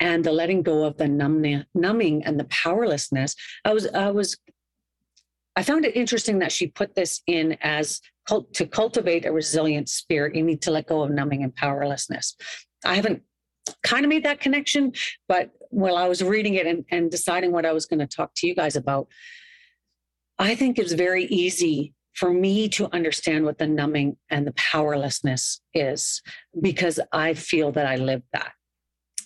and 0.00 0.24
the 0.24 0.32
letting 0.32 0.62
go 0.62 0.84
of 0.84 0.96
the 0.96 1.06
numbing, 1.06 2.24
and 2.24 2.40
the 2.40 2.44
powerlessness. 2.44 3.36
I 3.64 3.74
was, 3.74 3.86
I 3.88 4.10
was, 4.10 4.36
I 5.56 5.62
found 5.62 5.84
it 5.84 5.94
interesting 5.94 6.38
that 6.38 6.52
she 6.52 6.68
put 6.68 6.94
this 6.94 7.20
in 7.26 7.58
as 7.60 8.00
cult, 8.26 8.52
to 8.54 8.66
cultivate 8.66 9.26
a 9.26 9.32
resilient 9.32 9.90
spirit. 9.90 10.34
You 10.34 10.42
need 10.42 10.62
to 10.62 10.70
let 10.70 10.86
go 10.86 11.02
of 11.02 11.10
numbing 11.10 11.42
and 11.44 11.54
powerlessness. 11.54 12.34
I 12.84 12.94
haven't 12.94 13.22
kind 13.82 14.06
of 14.06 14.08
made 14.08 14.24
that 14.24 14.40
connection, 14.40 14.92
but 15.28 15.50
while 15.68 15.96
I 15.96 16.08
was 16.08 16.24
reading 16.24 16.54
it 16.54 16.66
and, 16.66 16.84
and 16.90 17.10
deciding 17.10 17.52
what 17.52 17.66
I 17.66 17.72
was 17.72 17.84
going 17.84 18.00
to 18.00 18.06
talk 18.06 18.32
to 18.36 18.46
you 18.46 18.54
guys 18.54 18.76
about, 18.76 19.08
I 20.38 20.54
think 20.54 20.78
it's 20.78 20.92
very 20.92 21.24
easy 21.26 21.92
for 22.20 22.34
me 22.34 22.68
to 22.68 22.86
understand 22.94 23.46
what 23.46 23.56
the 23.56 23.66
numbing 23.66 24.14
and 24.28 24.46
the 24.46 24.52
powerlessness 24.52 25.62
is 25.72 26.20
because 26.60 27.00
I 27.12 27.32
feel 27.32 27.72
that 27.72 27.86
I 27.86 27.96
live 27.96 28.22
that. 28.34 28.52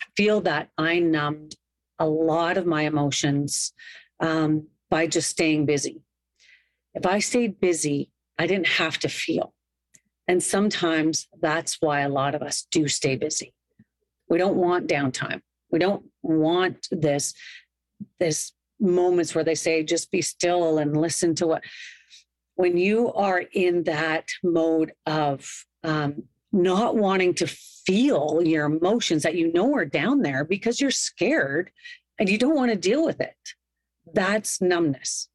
I 0.00 0.06
feel 0.16 0.40
that 0.42 0.68
I 0.78 1.00
numbed 1.00 1.56
a 1.98 2.06
lot 2.06 2.56
of 2.56 2.66
my 2.66 2.82
emotions 2.82 3.72
um, 4.20 4.68
by 4.90 5.08
just 5.08 5.28
staying 5.28 5.66
busy. 5.66 6.02
If 6.94 7.04
I 7.04 7.18
stayed 7.18 7.58
busy, 7.58 8.12
I 8.38 8.46
didn't 8.46 8.68
have 8.68 9.00
to 9.00 9.08
feel. 9.08 9.54
And 10.28 10.40
sometimes 10.40 11.26
that's 11.42 11.78
why 11.80 12.02
a 12.02 12.08
lot 12.08 12.36
of 12.36 12.42
us 12.42 12.68
do 12.70 12.86
stay 12.86 13.16
busy. 13.16 13.54
We 14.28 14.38
don't 14.38 14.54
want 14.54 14.86
downtime. 14.86 15.40
We 15.68 15.80
don't 15.80 16.04
want 16.22 16.86
this, 16.92 17.34
this 18.20 18.52
moments 18.78 19.34
where 19.34 19.42
they 19.42 19.56
say, 19.56 19.82
just 19.82 20.12
be 20.12 20.22
still 20.22 20.78
and 20.78 20.96
listen 20.96 21.34
to 21.34 21.48
what 21.48 21.64
when 22.56 22.76
you 22.76 23.12
are 23.12 23.40
in 23.52 23.84
that 23.84 24.28
mode 24.42 24.92
of 25.06 25.66
um, 25.82 26.22
not 26.52 26.96
wanting 26.96 27.34
to 27.34 27.46
feel 27.46 28.40
your 28.44 28.66
emotions 28.66 29.22
that 29.24 29.34
you 29.34 29.52
know 29.52 29.74
are 29.74 29.84
down 29.84 30.22
there 30.22 30.44
because 30.44 30.80
you're 30.80 30.90
scared 30.90 31.70
and 32.18 32.28
you 32.28 32.38
don't 32.38 32.54
want 32.54 32.70
to 32.70 32.76
deal 32.76 33.04
with 33.04 33.20
it, 33.20 33.36
that's 34.12 34.60
numbness. 34.60 35.28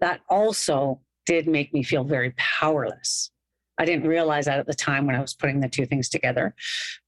That 0.00 0.20
also 0.28 1.00
did 1.26 1.46
make 1.46 1.74
me 1.74 1.82
feel 1.82 2.04
very 2.04 2.32
powerless. 2.36 3.30
I 3.76 3.84
didn't 3.84 4.08
realize 4.08 4.46
that 4.46 4.58
at 4.58 4.66
the 4.66 4.74
time 4.74 5.06
when 5.06 5.14
I 5.14 5.20
was 5.20 5.34
putting 5.34 5.60
the 5.60 5.68
two 5.68 5.86
things 5.86 6.08
together. 6.08 6.54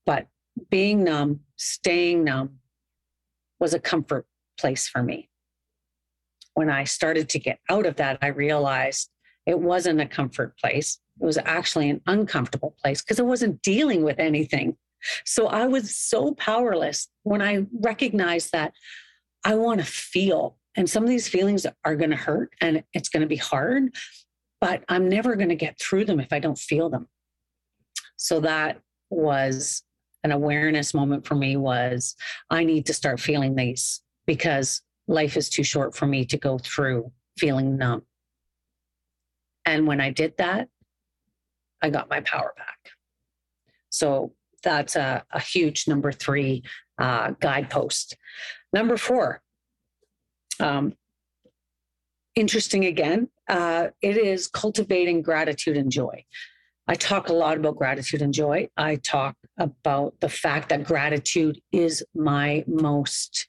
But 0.05 0.27
being 0.69 1.05
numb, 1.05 1.41
staying 1.57 2.23
numb 2.23 2.59
was 3.59 3.73
a 3.73 3.81
comfort 3.81 4.27
place 4.59 4.87
for 4.87 5.03
me 5.03 5.30
when 6.61 6.69
I 6.69 6.85
started 6.85 7.31
to 7.31 7.39
get 7.39 7.59
out 7.71 7.87
of 7.87 7.97
that, 7.97 8.19
I 8.21 8.27
realized 8.27 9.09
it 9.47 9.59
wasn't 9.59 10.03
a 10.03 10.05
comfort 10.05 10.59
place. 10.59 10.99
It 11.19 11.25
was 11.25 11.39
actually 11.39 11.89
an 11.89 12.03
uncomfortable 12.07 12.77
place 12.85 13.01
because 13.01 13.19
I 13.19 13.23
wasn't 13.23 13.63
dealing 13.63 14.05
with 14.05 14.19
anything. 14.19 14.77
So 15.25 15.47
I 15.47 15.67
was 15.69 15.97
so 15.97 16.35
powerless 16.35 17.09
when 17.23 17.41
I 17.41 17.65
recognized 17.73 18.53
that 18.53 18.75
I 19.43 19.55
want 19.55 19.81
to 19.81 19.87
feel 19.87 20.59
and 20.77 20.89
some 20.89 21.03
of 21.03 21.09
these 21.09 21.29
feelings 21.29 21.65
are 21.87 21.97
going 21.97 22.11
to 22.11 22.17
hurt 22.17 22.53
and 22.61 22.85
it's 22.93 23.09
going 23.09 23.23
to 23.23 23.27
be 23.27 23.37
hard, 23.37 23.95
but 24.61 24.85
I'm 24.87 25.09
never 25.09 25.37
going 25.37 25.49
to 25.49 25.55
get 25.55 25.81
through 25.81 26.05
them 26.05 26.21
if 26.21 26.31
I 26.31 26.41
don't 26.41 26.59
feel 26.59 26.91
them. 26.91 27.09
So 28.19 28.41
that 28.41 28.83
was 29.09 29.83
an 30.25 30.31
awareness 30.31 30.93
moment 30.93 31.27
for 31.27 31.37
me 31.37 31.57
was 31.57 32.17
I 32.51 32.65
need 32.65 32.85
to 32.85 32.93
start 32.93 33.19
feeling 33.19 33.55
these 33.55 34.03
because 34.27 34.83
life 35.09 35.37
is 35.37 35.49
too 35.49 35.65
short 35.65 35.95
for 35.95 36.07
me 36.07 36.25
to 36.27 36.37
go 36.37 36.59
through 36.59 37.13
feeling 37.39 37.77
numb. 37.77 38.03
And 39.65 39.87
when 39.87 40.01
I 40.01 40.11
did 40.11 40.35
that, 40.39 40.69
I 41.83 41.91
got 41.91 42.11
my 42.11 42.21
power 42.21 42.53
back. 42.57 42.79
So 43.91 44.35
that's 44.63 44.97
a, 44.97 45.25
a 45.33 45.41
huge 45.41 45.89
number 45.89 46.13
three 46.13 46.63
uh, 46.99 47.33
guidepost. 47.41 48.17
Number 48.73 48.97
four, 48.97 49.43
um, 50.61 50.95
interesting 52.35 52.85
again, 52.85 53.29
uh, 53.49 53.89
it 54.03 54.17
is 54.17 54.47
cultivating 54.47 55.23
gratitude 55.23 55.77
and 55.77 55.91
joy. 55.91 56.25
I 56.87 56.95
talk 56.95 57.29
a 57.29 57.33
lot 57.33 57.57
about 57.57 57.77
gratitude 57.77 58.23
and 58.23 58.35
joy. 58.35 58.69
I 58.77 58.97
talk 58.97 59.37
about 59.59 60.15
the 60.21 60.29
fact 60.29 60.71
that 60.71 60.85
gratitude 60.85 61.61
is 61.73 62.05
my 62.15 62.65
most, 62.67 63.49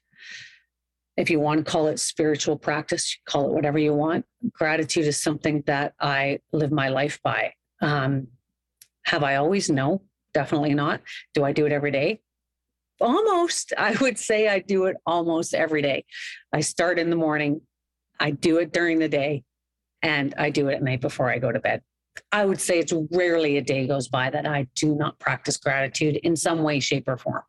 if 1.16 1.28
you 1.30 1.40
want 1.40 1.64
to 1.64 1.70
call 1.70 1.88
it 1.88 2.00
spiritual 2.00 2.56
practice, 2.56 3.18
call 3.26 3.46
it 3.46 3.52
whatever 3.52 3.78
you 3.78 3.92
want. 3.94 4.24
Gratitude 4.52 5.06
is 5.06 5.20
something 5.20 5.62
that 5.66 5.94
I 6.00 6.40
live 6.52 6.72
my 6.72 6.88
life 6.88 7.20
by. 7.22 7.52
Um, 7.80 8.28
have 9.04 9.22
I 9.22 9.36
always? 9.36 9.68
No, 9.68 10.02
definitely 10.32 10.74
not. 10.74 11.02
Do 11.34 11.44
I 11.44 11.52
do 11.52 11.66
it 11.66 11.72
every 11.72 11.90
day? 11.90 12.20
Almost. 13.00 13.72
I 13.78 13.92
would 14.00 14.18
say 14.18 14.48
I 14.48 14.60
do 14.60 14.86
it 14.86 14.96
almost 15.04 15.54
every 15.54 15.82
day. 15.82 16.04
I 16.52 16.60
start 16.60 16.98
in 16.98 17.10
the 17.10 17.16
morning, 17.16 17.60
I 18.18 18.30
do 18.30 18.58
it 18.58 18.72
during 18.72 18.98
the 18.98 19.08
day, 19.08 19.44
and 20.02 20.34
I 20.38 20.50
do 20.50 20.68
it 20.68 20.74
at 20.74 20.82
night 20.82 21.00
before 21.00 21.30
I 21.30 21.38
go 21.38 21.52
to 21.52 21.60
bed. 21.60 21.82
I 22.30 22.44
would 22.44 22.60
say 22.60 22.78
it's 22.78 22.92
rarely 23.10 23.56
a 23.56 23.62
day 23.62 23.86
goes 23.86 24.08
by 24.08 24.28
that 24.30 24.46
I 24.46 24.66
do 24.74 24.94
not 24.94 25.18
practice 25.18 25.56
gratitude 25.56 26.16
in 26.16 26.36
some 26.36 26.62
way, 26.62 26.78
shape, 26.78 27.08
or 27.08 27.16
form. 27.16 27.42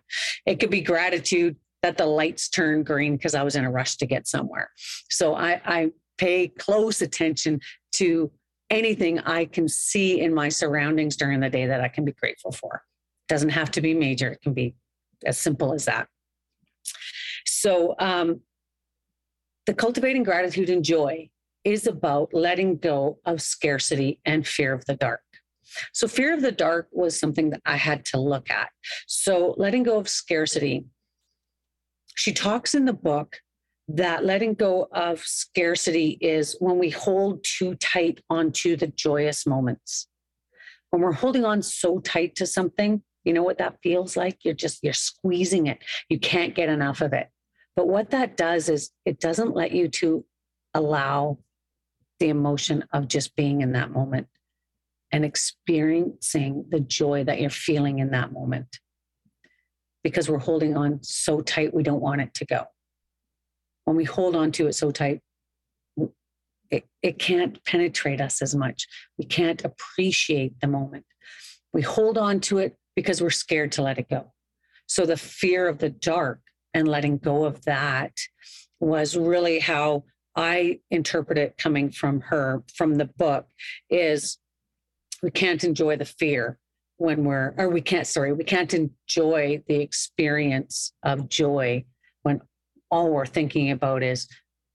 It 0.46 0.60
could 0.60 0.70
be 0.70 0.82
gratitude 0.82 1.58
that 1.84 1.98
the 1.98 2.06
lights 2.06 2.50
turned 2.50 2.86
green 2.86 3.16
because 3.16 3.36
I 3.36 3.44
was 3.44 3.56
in 3.56 3.66
a 3.66 3.72
rush 3.72 3.98
to 3.98 4.08
get 4.08 4.28
somewhere. 4.28 4.72
So 5.10 5.36
I, 5.36 5.62
I 5.66 5.92
pay 6.18 6.48
close 6.48 7.02
attention 7.02 7.60
to 7.94 8.32
anything 8.70 9.20
I 9.20 9.46
can 9.46 9.68
see 9.68 10.22
in 10.22 10.34
my 10.34 10.50
surroundings 10.50 11.16
during 11.16 11.40
the 11.42 11.50
day 11.50 11.68
that 11.68 11.82
I 11.82 11.90
can 11.90 12.06
be 12.06 12.14
grateful 12.14 12.52
for. 12.52 12.82
It 13.28 13.34
doesn't 13.34 13.50
have 13.50 13.70
to 13.72 13.82
be 13.82 13.94
major, 13.94 14.32
it 14.32 14.42
can 14.42 14.54
be 14.54 14.76
as 15.26 15.38
simple 15.38 15.74
as 15.74 15.86
that. 15.86 16.08
So, 17.46 17.96
um, 18.00 18.42
the 19.66 19.74
cultivating 19.74 20.24
gratitude 20.24 20.70
and 20.70 20.84
joy 20.84 21.30
is 21.64 21.88
about 21.88 22.34
letting 22.34 22.78
go 22.78 23.20
of 23.26 23.42
scarcity 23.42 24.20
and 24.26 24.46
fear 24.46 24.74
of 24.74 24.84
the 24.86 24.96
dark. 24.96 25.22
So, 25.94 26.08
fear 26.08 26.34
of 26.34 26.42
the 26.42 26.52
dark 26.52 26.88
was 26.92 27.18
something 27.18 27.50
that 27.52 27.62
I 27.66 27.78
had 27.78 28.06
to 28.06 28.20
look 28.20 28.50
at. 28.50 28.70
So, 29.08 29.56
letting 29.58 29.84
go 29.84 29.98
of 29.98 30.10
scarcity. 30.10 30.86
She 32.16 32.34
talks 32.34 32.76
in 32.76 32.86
the 32.86 32.94
book 32.94 33.38
that 33.88 34.24
letting 34.24 34.54
go 34.54 34.88
of 34.92 35.20
scarcity 35.20 36.18
is 36.22 36.56
when 36.60 36.78
we 36.78 36.90
hold 36.90 37.44
too 37.44 37.76
tight 37.76 38.22
onto 38.30 38.76
the 38.78 38.88
joyous 38.88 39.46
moments. 39.46 40.08
When 40.92 41.02
we're 41.02 41.12
holding 41.12 41.44
on 41.44 41.62
so 41.62 42.00
tight 42.00 42.36
to 42.36 42.46
something, 42.46 43.02
you 43.24 43.34
know 43.34 43.44
what 43.44 43.58
that 43.58 43.78
feels 43.84 44.16
like? 44.16 44.40
You're 44.44 44.54
just, 44.54 44.84
you're 44.84 44.94
squeezing 44.94 45.68
it. 45.68 45.80
You 46.10 46.20
can't 46.20 46.56
get 46.56 46.70
enough 46.70 47.02
of 47.02 47.14
it. 47.14 47.30
But 47.76 47.88
what 47.88 48.12
that 48.12 48.38
does 48.38 48.70
is 48.70 48.92
it 49.06 49.20
doesn't 49.20 49.56
let 49.56 49.72
you 49.72 49.88
to 49.88 50.26
allow 50.74 51.40
the 52.20 52.30
emotion 52.30 52.86
of 52.94 53.08
just 53.08 53.36
being 53.36 53.62
in 53.62 53.74
that 53.74 53.92
moment 53.92 54.28
and 55.12 55.26
experiencing 55.26 56.66
the 56.70 56.80
joy 56.80 57.24
that 57.24 57.40
you're 57.42 57.50
feeling 57.50 58.00
in 58.00 58.12
that 58.12 58.32
moment 58.32 58.80
because 60.04 60.30
we're 60.30 60.38
holding 60.38 60.76
on 60.76 61.00
so 61.02 61.42
tight, 61.42 61.74
we 61.74 61.84
don't 61.84 62.02
want 62.02 62.22
it 62.22 62.34
to 62.36 62.46
go 62.46 62.66
when 63.86 63.96
we 63.96 64.04
hold 64.04 64.36
on 64.36 64.52
to 64.54 64.68
it 64.68 64.74
so 64.74 64.92
tight, 64.92 65.22
it, 66.70 66.86
it 67.02 67.20
can't 67.20 67.64
penetrate 67.66 68.22
us 68.22 68.42
as 68.42 68.56
much. 68.56 68.88
We 69.18 69.26
can't 69.26 69.64
appreciate 69.64 70.60
the 70.60 70.68
moment. 70.68 71.06
We 71.74 71.82
hold 71.82 72.18
on 72.18 72.40
to 72.42 72.60
it 72.60 72.76
because 72.96 73.22
we're 73.22 73.30
scared 73.30 73.72
to 73.74 73.82
let 73.82 74.00
it 74.00 74.10
go. 74.10 74.32
So 74.88 75.06
the 75.06 75.18
fear 75.18 75.68
of 75.68 75.80
the 75.80 75.90
dark 75.90 76.40
and 76.74 76.88
letting 76.88 77.18
go 77.18 77.46
of 77.46 77.64
that 77.66 78.18
was 78.80 79.16
really 79.16 79.60
how 79.60 80.04
I 80.36 80.80
interpret 80.90 81.38
it 81.38 81.58
coming 81.58 81.92
from 81.92 82.22
her, 82.22 82.64
from 82.76 82.96
the 82.96 83.06
book, 83.06 83.48
is 83.90 84.40
we 85.22 85.32
can't 85.32 85.64
enjoy 85.64 85.96
the 85.96 86.06
fear 86.06 86.58
when 87.04 87.26
we're, 87.26 87.54
or 87.58 87.68
we 87.68 87.82
can't, 87.82 88.08
sorry, 88.08 88.32
we 88.32 88.46
can't 88.46 88.74
enjoy 88.74 89.62
the 89.68 89.76
experience 89.76 90.94
of 91.04 91.28
joy 91.28 91.84
when 92.22 92.40
all 92.90 93.10
we're 93.10 93.26
thinking 93.26 93.72
about 93.72 94.02
is 94.02 94.30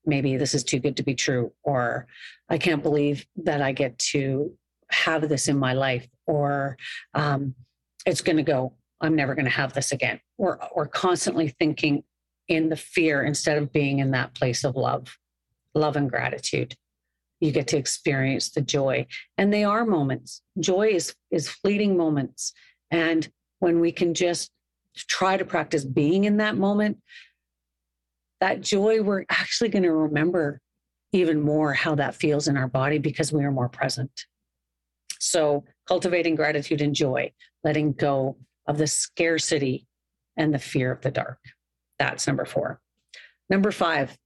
maybe 0.04 0.36
this 0.36 0.52
is 0.52 0.62
too 0.62 0.78
good 0.78 0.94
to 0.98 1.02
be 1.02 1.14
true, 1.14 1.50
or 1.62 2.06
I 2.50 2.58
can't 2.58 2.82
believe 2.82 3.26
that 3.36 3.62
I 3.62 3.72
get 3.72 3.98
to 4.10 4.52
have 4.90 5.26
this 5.26 5.48
in 5.48 5.58
my 5.58 5.72
life, 5.72 6.06
or 6.26 6.76
um, 7.14 7.54
it's 8.04 8.20
going 8.20 8.36
to 8.36 8.42
go. 8.42 8.74
I'm 9.00 9.16
never 9.16 9.34
going 9.34 9.46
to 9.46 9.50
have 9.50 9.72
this 9.72 9.92
again. 9.92 10.20
We're, 10.36 10.58
we're 10.76 10.86
constantly 10.86 11.48
thinking 11.58 12.04
in 12.46 12.68
the 12.68 12.76
fear 12.76 13.22
instead 13.22 13.56
of 13.56 13.72
being 13.72 14.00
in 14.00 14.10
that 14.10 14.34
place 14.34 14.64
of 14.64 14.76
love, 14.76 15.16
love 15.74 15.96
and 15.96 16.10
gratitude. 16.10 16.74
You 17.40 17.52
get 17.52 17.68
to 17.68 17.76
experience 17.76 18.50
the 18.50 18.60
joy. 18.60 19.06
And 19.36 19.52
they 19.52 19.64
are 19.64 19.84
moments. 19.84 20.42
Joy 20.58 20.88
is, 20.88 21.14
is 21.30 21.48
fleeting 21.48 21.96
moments. 21.96 22.52
And 22.90 23.28
when 23.60 23.80
we 23.80 23.92
can 23.92 24.14
just 24.14 24.50
try 24.96 25.36
to 25.36 25.44
practice 25.44 25.84
being 25.84 26.24
in 26.24 26.38
that 26.38 26.56
moment, 26.56 26.98
that 28.40 28.60
joy, 28.60 29.02
we're 29.02 29.24
actually 29.30 29.68
going 29.68 29.82
to 29.82 29.92
remember 29.92 30.60
even 31.12 31.40
more 31.40 31.72
how 31.72 31.94
that 31.94 32.14
feels 32.14 32.48
in 32.48 32.56
our 32.56 32.68
body 32.68 32.98
because 32.98 33.32
we 33.32 33.44
are 33.44 33.50
more 33.50 33.68
present. 33.68 34.10
So, 35.18 35.64
cultivating 35.86 36.34
gratitude 36.34 36.80
and 36.80 36.94
joy, 36.94 37.32
letting 37.64 37.92
go 37.92 38.36
of 38.66 38.78
the 38.78 38.86
scarcity 38.86 39.86
and 40.36 40.54
the 40.54 40.58
fear 40.58 40.92
of 40.92 41.00
the 41.00 41.10
dark. 41.10 41.38
That's 41.98 42.26
number 42.26 42.44
four. 42.44 42.80
Number 43.50 43.72
five, 43.72 44.16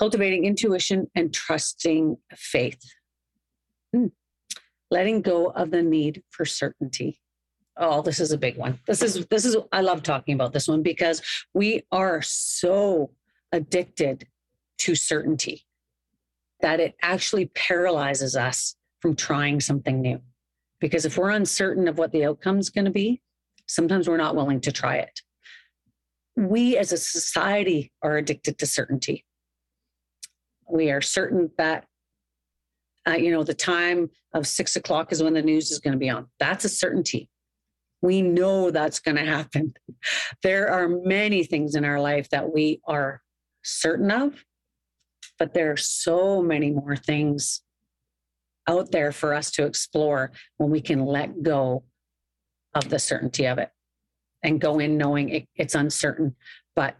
cultivating 0.00 0.46
intuition 0.46 1.10
and 1.14 1.32
trusting 1.32 2.16
faith. 2.34 2.82
Hmm. 3.94 4.06
Letting 4.90 5.20
go 5.20 5.48
of 5.48 5.70
the 5.70 5.82
need 5.82 6.22
for 6.30 6.46
certainty. 6.46 7.20
Oh 7.76 8.00
this 8.00 8.18
is 8.18 8.32
a 8.32 8.38
big 8.38 8.56
one. 8.56 8.80
This 8.86 9.02
is 9.02 9.26
this 9.26 9.44
is 9.44 9.56
i 9.72 9.80
love 9.82 10.02
talking 10.02 10.34
about 10.34 10.52
this 10.52 10.66
one 10.66 10.82
because 10.82 11.22
we 11.54 11.82
are 11.92 12.22
so 12.22 13.10
addicted 13.52 14.26
to 14.78 14.94
certainty 14.94 15.66
that 16.60 16.80
it 16.80 16.94
actually 17.02 17.46
paralyzes 17.46 18.36
us 18.36 18.76
from 19.00 19.14
trying 19.14 19.60
something 19.60 20.00
new. 20.00 20.20
Because 20.80 21.04
if 21.04 21.18
we're 21.18 21.30
uncertain 21.30 21.88
of 21.88 21.98
what 21.98 22.10
the 22.12 22.24
outcome 22.24 22.58
is 22.58 22.70
going 22.70 22.86
to 22.86 22.90
be 22.90 23.20
sometimes 23.66 24.08
we're 24.08 24.16
not 24.16 24.34
willing 24.34 24.60
to 24.62 24.72
try 24.72 24.96
it. 24.96 25.20
We 26.36 26.76
as 26.76 26.90
a 26.90 26.96
society 26.96 27.92
are 28.02 28.16
addicted 28.16 28.58
to 28.58 28.66
certainty 28.66 29.24
we 30.72 30.90
are 30.90 31.00
certain 31.00 31.50
that 31.58 31.84
uh, 33.08 33.12
you 33.12 33.30
know 33.30 33.42
the 33.42 33.54
time 33.54 34.10
of 34.34 34.46
six 34.46 34.76
o'clock 34.76 35.12
is 35.12 35.22
when 35.22 35.34
the 35.34 35.42
news 35.42 35.70
is 35.70 35.78
going 35.78 35.92
to 35.92 35.98
be 35.98 36.10
on. 36.10 36.26
That's 36.38 36.64
a 36.64 36.68
certainty. 36.68 37.28
We 38.02 38.22
know 38.22 38.70
that's 38.70 39.00
going 39.00 39.16
to 39.16 39.24
happen. 39.24 39.74
There 40.42 40.70
are 40.70 40.88
many 40.88 41.44
things 41.44 41.74
in 41.74 41.84
our 41.84 42.00
life 42.00 42.30
that 42.30 42.52
we 42.52 42.80
are 42.86 43.20
certain 43.62 44.10
of, 44.10 44.44
but 45.38 45.52
there 45.52 45.70
are 45.72 45.76
so 45.76 46.40
many 46.40 46.70
more 46.70 46.96
things 46.96 47.62
out 48.66 48.92
there 48.92 49.12
for 49.12 49.34
us 49.34 49.50
to 49.52 49.66
explore 49.66 50.30
when 50.56 50.70
we 50.70 50.80
can 50.80 51.04
let 51.04 51.42
go 51.42 51.84
of 52.74 52.88
the 52.88 52.98
certainty 52.98 53.46
of 53.46 53.58
it 53.58 53.70
and 54.42 54.60
go 54.60 54.78
in 54.78 54.96
knowing 54.96 55.28
it, 55.30 55.48
it's 55.56 55.74
uncertain, 55.74 56.34
but 56.74 56.96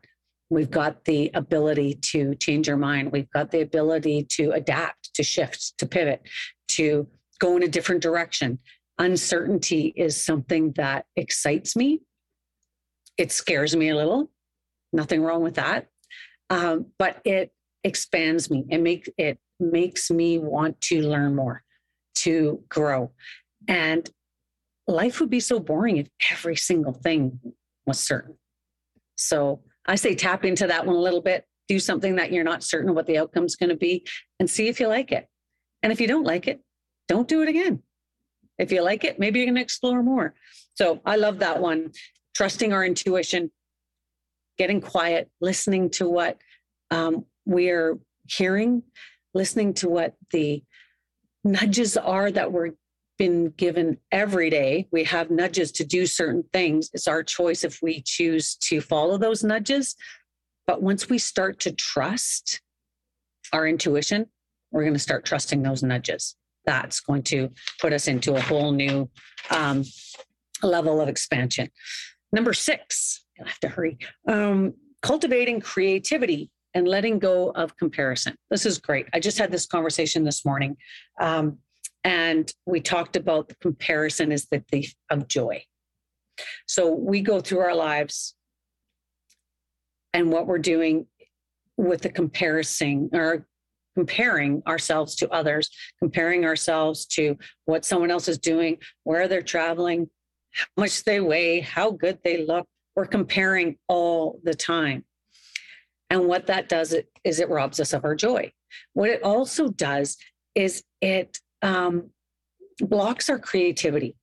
we've 0.50 0.70
got 0.70 1.04
the 1.04 1.30
ability 1.34 1.94
to 1.94 2.34
change 2.34 2.68
our 2.68 2.76
mind. 2.76 3.12
We've 3.12 3.30
got 3.30 3.50
the 3.50 3.62
ability 3.62 4.26
to 4.32 4.50
adapt, 4.50 5.14
to 5.14 5.22
shift, 5.22 5.78
to 5.78 5.86
pivot, 5.86 6.22
to 6.68 7.08
go 7.38 7.56
in 7.56 7.62
a 7.62 7.68
different 7.68 8.02
direction 8.02 8.58
uncertainty 9.00 9.94
is 9.96 10.22
something 10.22 10.72
that 10.72 11.06
excites 11.16 11.74
me. 11.74 12.02
It 13.16 13.32
scares 13.32 13.74
me 13.74 13.88
a 13.88 13.96
little. 13.96 14.30
Nothing 14.92 15.22
wrong 15.22 15.42
with 15.42 15.54
that. 15.54 15.88
Um, 16.50 16.86
but 16.98 17.20
it 17.24 17.52
expands 17.82 18.50
me. 18.50 18.66
It 18.68 18.80
makes 18.82 19.08
it 19.16 19.38
makes 19.58 20.10
me 20.10 20.38
want 20.38 20.80
to 20.82 21.00
learn 21.00 21.34
more, 21.34 21.62
to 22.16 22.62
grow. 22.68 23.12
And 23.68 24.08
life 24.86 25.20
would 25.20 25.30
be 25.30 25.40
so 25.40 25.60
boring 25.60 25.96
if 25.96 26.08
every 26.30 26.56
single 26.56 26.92
thing 26.92 27.40
was 27.86 27.98
certain. 27.98 28.36
So 29.16 29.62
I 29.90 29.96
say 29.96 30.14
tap 30.14 30.44
into 30.44 30.68
that 30.68 30.86
one 30.86 30.94
a 30.94 31.00
little 31.00 31.20
bit. 31.20 31.44
do 31.66 31.80
something 31.80 32.16
that 32.16 32.32
you're 32.32 32.44
not 32.44 32.62
certain 32.62 32.94
what 32.94 33.06
the 33.06 33.18
outcome's 33.18 33.56
going 33.56 33.70
to 33.70 33.76
be 33.76 34.04
and 34.38 34.48
see 34.48 34.68
if 34.68 34.78
you 34.78 34.86
like 34.86 35.10
it. 35.10 35.28
And 35.82 35.92
if 35.92 36.00
you 36.00 36.06
don't 36.06 36.24
like 36.24 36.46
it, 36.46 36.60
don't 37.08 37.26
do 37.26 37.42
it 37.42 37.48
again. 37.48 37.82
If 38.58 38.70
you 38.70 38.82
like 38.82 39.04
it, 39.04 39.18
maybe 39.18 39.40
you're 39.40 39.46
going 39.46 39.56
to 39.56 39.60
explore 39.62 40.02
more. 40.02 40.34
So 40.74 41.00
I 41.04 41.16
love 41.16 41.40
that 41.40 41.60
one. 41.60 41.90
Trusting 42.36 42.72
our 42.72 42.84
intuition, 42.84 43.50
getting 44.58 44.80
quiet, 44.80 45.28
listening 45.40 45.90
to 45.90 46.08
what 46.08 46.38
um, 46.92 47.24
we're 47.44 47.98
hearing, 48.28 48.84
listening 49.34 49.74
to 49.74 49.88
what 49.88 50.14
the 50.30 50.62
nudges 51.42 51.96
are 51.96 52.30
that 52.30 52.52
we're 52.52 52.70
been 53.20 53.50
given 53.58 53.98
every 54.10 54.48
day. 54.48 54.88
We 54.90 55.04
have 55.04 55.30
nudges 55.30 55.70
to 55.72 55.84
do 55.84 56.06
certain 56.06 56.42
things. 56.54 56.88
It's 56.94 57.06
our 57.06 57.22
choice 57.22 57.64
if 57.64 57.82
we 57.82 58.00
choose 58.00 58.56
to 58.68 58.80
follow 58.80 59.18
those 59.18 59.44
nudges. 59.44 59.94
But 60.66 60.80
once 60.80 61.10
we 61.10 61.18
start 61.18 61.60
to 61.60 61.72
trust 61.72 62.62
our 63.52 63.68
intuition, 63.68 64.24
we're 64.70 64.84
going 64.84 64.94
to 64.94 64.98
start 64.98 65.26
trusting 65.26 65.62
those 65.62 65.82
nudges. 65.82 66.34
That's 66.64 67.00
going 67.00 67.24
to 67.24 67.50
put 67.78 67.92
us 67.92 68.08
into 68.08 68.36
a 68.36 68.40
whole 68.40 68.72
new 68.72 69.10
um, 69.50 69.84
level 70.62 70.98
of 70.98 71.10
expansion. 71.10 71.68
Number 72.32 72.54
six, 72.54 73.26
I 73.38 73.48
have 73.50 73.60
to 73.60 73.68
hurry. 73.68 73.98
Um, 74.28 74.72
cultivating 75.02 75.60
creativity 75.60 76.50
and 76.72 76.88
letting 76.88 77.18
go 77.18 77.50
of 77.50 77.76
comparison. 77.76 78.34
This 78.48 78.64
is 78.64 78.78
great. 78.78 79.08
I 79.12 79.20
just 79.20 79.36
had 79.36 79.50
this 79.50 79.66
conversation 79.66 80.24
this 80.24 80.42
morning. 80.46 80.78
Um, 81.20 81.58
and 82.04 82.52
we 82.66 82.80
talked 82.80 83.16
about 83.16 83.48
the 83.48 83.54
comparison 83.56 84.32
is 84.32 84.46
the 84.50 84.64
thief 84.70 84.94
of 85.10 85.28
joy. 85.28 85.64
So 86.66 86.90
we 86.90 87.20
go 87.20 87.40
through 87.40 87.60
our 87.60 87.74
lives 87.74 88.34
and 90.12 90.32
what 90.32 90.46
we're 90.46 90.58
doing 90.58 91.06
with 91.76 92.02
the 92.02 92.10
comparison 92.10 93.10
or 93.12 93.46
comparing 93.94 94.62
ourselves 94.66 95.14
to 95.16 95.28
others, 95.30 95.68
comparing 95.98 96.44
ourselves 96.44 97.06
to 97.06 97.36
what 97.64 97.84
someone 97.84 98.10
else 98.10 98.28
is 98.28 98.38
doing, 98.38 98.78
where 99.04 99.28
they're 99.28 99.42
traveling, 99.42 100.08
how 100.52 100.66
much 100.76 101.04
they 101.04 101.20
weigh, 101.20 101.60
how 101.60 101.90
good 101.90 102.18
they 102.24 102.44
look. 102.44 102.66
We're 102.96 103.06
comparing 103.06 103.76
all 103.88 104.40
the 104.42 104.54
time. 104.54 105.04
And 106.08 106.26
what 106.26 106.46
that 106.46 106.68
does 106.68 106.94
is 107.24 107.40
it 107.40 107.48
robs 107.48 107.78
us 107.78 107.92
of 107.92 108.04
our 108.04 108.14
joy. 108.14 108.52
What 108.94 109.10
it 109.10 109.22
also 109.22 109.68
does 109.68 110.16
is 110.54 110.82
it 111.00 111.38
um, 111.62 112.10
blocks 112.78 113.28
our 113.28 113.38
creativity. 113.38 114.16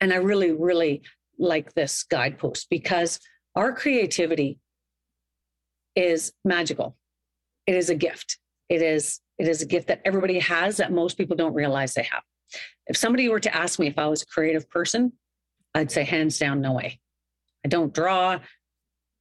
And 0.00 0.12
I 0.12 0.16
really, 0.16 0.52
really 0.52 1.02
like 1.38 1.74
this 1.74 2.02
guidepost 2.04 2.68
because 2.70 3.18
our 3.54 3.72
creativity 3.72 4.58
is 5.94 6.32
magical. 6.44 6.96
It 7.66 7.74
is 7.74 7.90
a 7.90 7.94
gift. 7.94 8.38
It 8.68 8.82
is 8.82 9.20
it 9.38 9.48
is 9.48 9.60
a 9.62 9.66
gift 9.66 9.88
that 9.88 10.00
everybody 10.04 10.38
has 10.38 10.78
that 10.78 10.92
most 10.92 11.18
people 11.18 11.36
don't 11.36 11.54
realize 11.54 11.94
they 11.94 12.08
have. 12.10 12.22
If 12.86 12.96
somebody 12.96 13.28
were 13.28 13.40
to 13.40 13.54
ask 13.54 13.78
me 13.78 13.86
if 13.86 13.98
I 13.98 14.06
was 14.06 14.22
a 14.22 14.26
creative 14.26 14.68
person, 14.70 15.12
I'd 15.74 15.90
say 15.90 16.04
hands 16.04 16.38
down, 16.38 16.60
no 16.60 16.72
way. 16.72 17.00
I 17.64 17.68
don't 17.68 17.92
draw. 17.92 18.38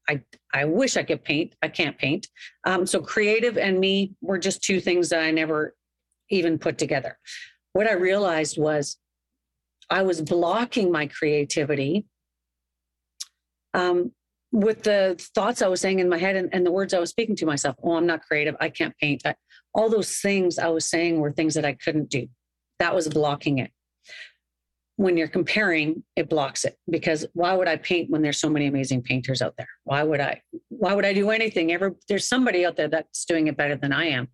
I 0.08 0.22
I 0.54 0.66
wish 0.66 0.98
I 0.98 1.04
could 1.04 1.24
paint. 1.24 1.56
I 1.62 1.68
can't 1.68 1.98
paint. 1.98 2.28
Um, 2.66 2.86
so 2.86 3.02
creative 3.02 3.58
and 3.58 3.80
me 3.80 4.14
were 4.22 4.38
just 4.38 4.64
two 4.64 4.80
things 4.80 5.10
that 5.10 5.22
I 5.22 5.32
never 5.32 5.76
even 6.30 6.58
put 6.58 6.78
together. 6.78 7.18
What 7.74 7.88
I 7.88 7.94
realized 7.94 8.58
was 8.58 8.98
I 9.90 10.04
was 10.04 10.22
blocking 10.22 10.92
my 10.92 11.08
creativity 11.08 12.06
um, 13.74 14.12
with 14.52 14.84
the 14.84 15.16
thoughts 15.36 15.62
I 15.62 15.68
was 15.68 15.82
saying 15.82 16.00
in 16.00 16.08
my 16.08 16.18
head 16.18 16.36
and, 16.36 16.50
and, 16.54 16.66
the 16.66 16.72
words 16.72 16.94
I 16.94 17.00
was 17.00 17.10
speaking 17.10 17.36
to 17.38 17.46
myself. 17.46 17.76
Oh, 17.84 17.96
I'm 17.96 18.06
not 18.06 18.22
creative. 18.22 18.56
I 18.62 18.70
can't 18.70 18.96
paint. 18.98 19.22
I, 19.26 19.36
all 19.74 19.90
those 19.90 20.20
things 20.20 20.58
I 20.58 20.70
was 20.70 20.86
saying 20.86 21.20
were 21.20 21.32
things 21.32 21.54
that 21.56 21.66
I 21.66 21.74
couldn't 21.74 22.10
do. 22.10 22.28
That 22.80 22.96
was 22.96 23.10
blocking 23.10 23.58
it. 23.58 23.72
When 24.96 25.18
you're 25.18 25.28
comparing, 25.28 26.04
it 26.16 26.30
blocks 26.30 26.64
it 26.64 26.78
because 26.90 27.26
why 27.34 27.54
would 27.54 27.68
I 27.68 27.76
paint 27.76 28.10
when 28.10 28.22
there's 28.22 28.40
so 28.40 28.50
many 28.50 28.68
amazing 28.68 29.02
painters 29.02 29.42
out 29.42 29.56
there? 29.58 29.68
Why 29.84 30.04
would 30.04 30.22
I? 30.22 30.42
Why 30.70 30.94
would 30.94 31.04
I 31.04 31.12
do 31.12 31.32
anything? 31.32 31.74
Ever 31.74 31.94
there's 32.08 32.26
somebody 32.26 32.66
out 32.66 32.78
there 32.78 32.88
that's 32.88 33.26
doing 33.26 33.48
it 33.48 33.58
better 33.58 33.76
than 33.76 33.92
I 33.92 34.06
am. 34.06 34.30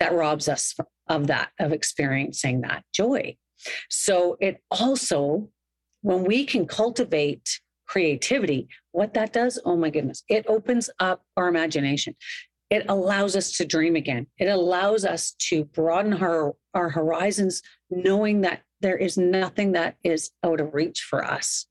That 0.00 0.12
robs 0.12 0.48
us 0.48 0.74
of 1.08 1.26
that, 1.26 1.50
of 1.58 1.72
experiencing 1.72 2.62
that 2.62 2.84
joy. 2.92 3.36
So 3.88 4.36
it 4.40 4.62
also, 4.70 5.48
when 6.02 6.24
we 6.24 6.44
can 6.44 6.66
cultivate 6.66 7.60
creativity, 7.86 8.68
what 8.92 9.14
that 9.14 9.32
does, 9.32 9.58
oh 9.64 9.76
my 9.76 9.90
goodness, 9.90 10.22
it 10.28 10.46
opens 10.48 10.90
up 11.00 11.22
our 11.36 11.48
imagination. 11.48 12.14
It 12.70 12.86
allows 12.88 13.36
us 13.36 13.52
to 13.58 13.66
dream 13.66 13.94
again. 13.94 14.26
It 14.38 14.46
allows 14.46 15.04
us 15.04 15.32
to 15.50 15.64
broaden 15.64 16.14
our, 16.14 16.54
our 16.72 16.88
horizons, 16.88 17.62
knowing 17.90 18.40
that 18.40 18.62
there 18.80 18.96
is 18.96 19.16
nothing 19.16 19.72
that 19.72 19.96
is 20.02 20.30
out 20.42 20.60
of 20.60 20.74
reach 20.74 21.02
for 21.02 21.24
us. 21.24 21.66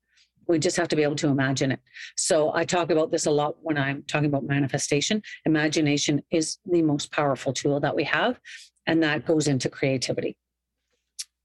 We 0.47 0.59
just 0.59 0.77
have 0.77 0.89
to 0.89 0.95
be 0.95 1.03
able 1.03 1.15
to 1.17 1.29
imagine 1.29 1.71
it. 1.71 1.79
So 2.17 2.53
I 2.53 2.65
talk 2.65 2.91
about 2.91 3.11
this 3.11 3.25
a 3.25 3.31
lot 3.31 3.55
when 3.61 3.77
I'm 3.77 4.03
talking 4.03 4.27
about 4.27 4.43
manifestation. 4.43 5.21
Imagination 5.45 6.21
is 6.31 6.57
the 6.65 6.81
most 6.81 7.11
powerful 7.11 7.53
tool 7.53 7.79
that 7.79 7.95
we 7.95 8.03
have 8.03 8.39
and 8.87 9.01
that 9.03 9.25
goes 9.25 9.47
into 9.47 9.69
creativity. 9.69 10.37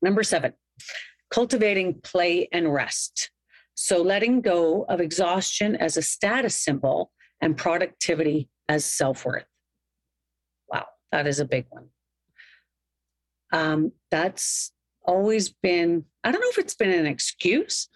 Number 0.02 0.22
seven, 0.22 0.52
cultivating 1.30 2.00
play 2.02 2.48
and 2.52 2.72
rest. 2.72 3.30
So 3.74 4.02
letting 4.02 4.40
go 4.40 4.84
of 4.88 5.00
exhaustion 5.00 5.76
as 5.76 5.96
a 5.96 6.02
status 6.02 6.54
symbol 6.54 7.12
and 7.40 7.56
productivity 7.56 8.48
as 8.68 8.84
self 8.84 9.24
worth. 9.24 9.44
Wow, 10.68 10.86
that 11.12 11.26
is 11.26 11.40
a 11.40 11.44
big 11.44 11.66
one. 11.70 11.86
Um, 13.52 13.92
that's 14.10 14.72
always 15.06 15.48
been, 15.48 16.04
I 16.24 16.30
don't 16.30 16.40
know 16.40 16.50
if 16.50 16.58
it's 16.58 16.74
been 16.74 16.90
an 16.90 17.06
excuse, 17.06 17.88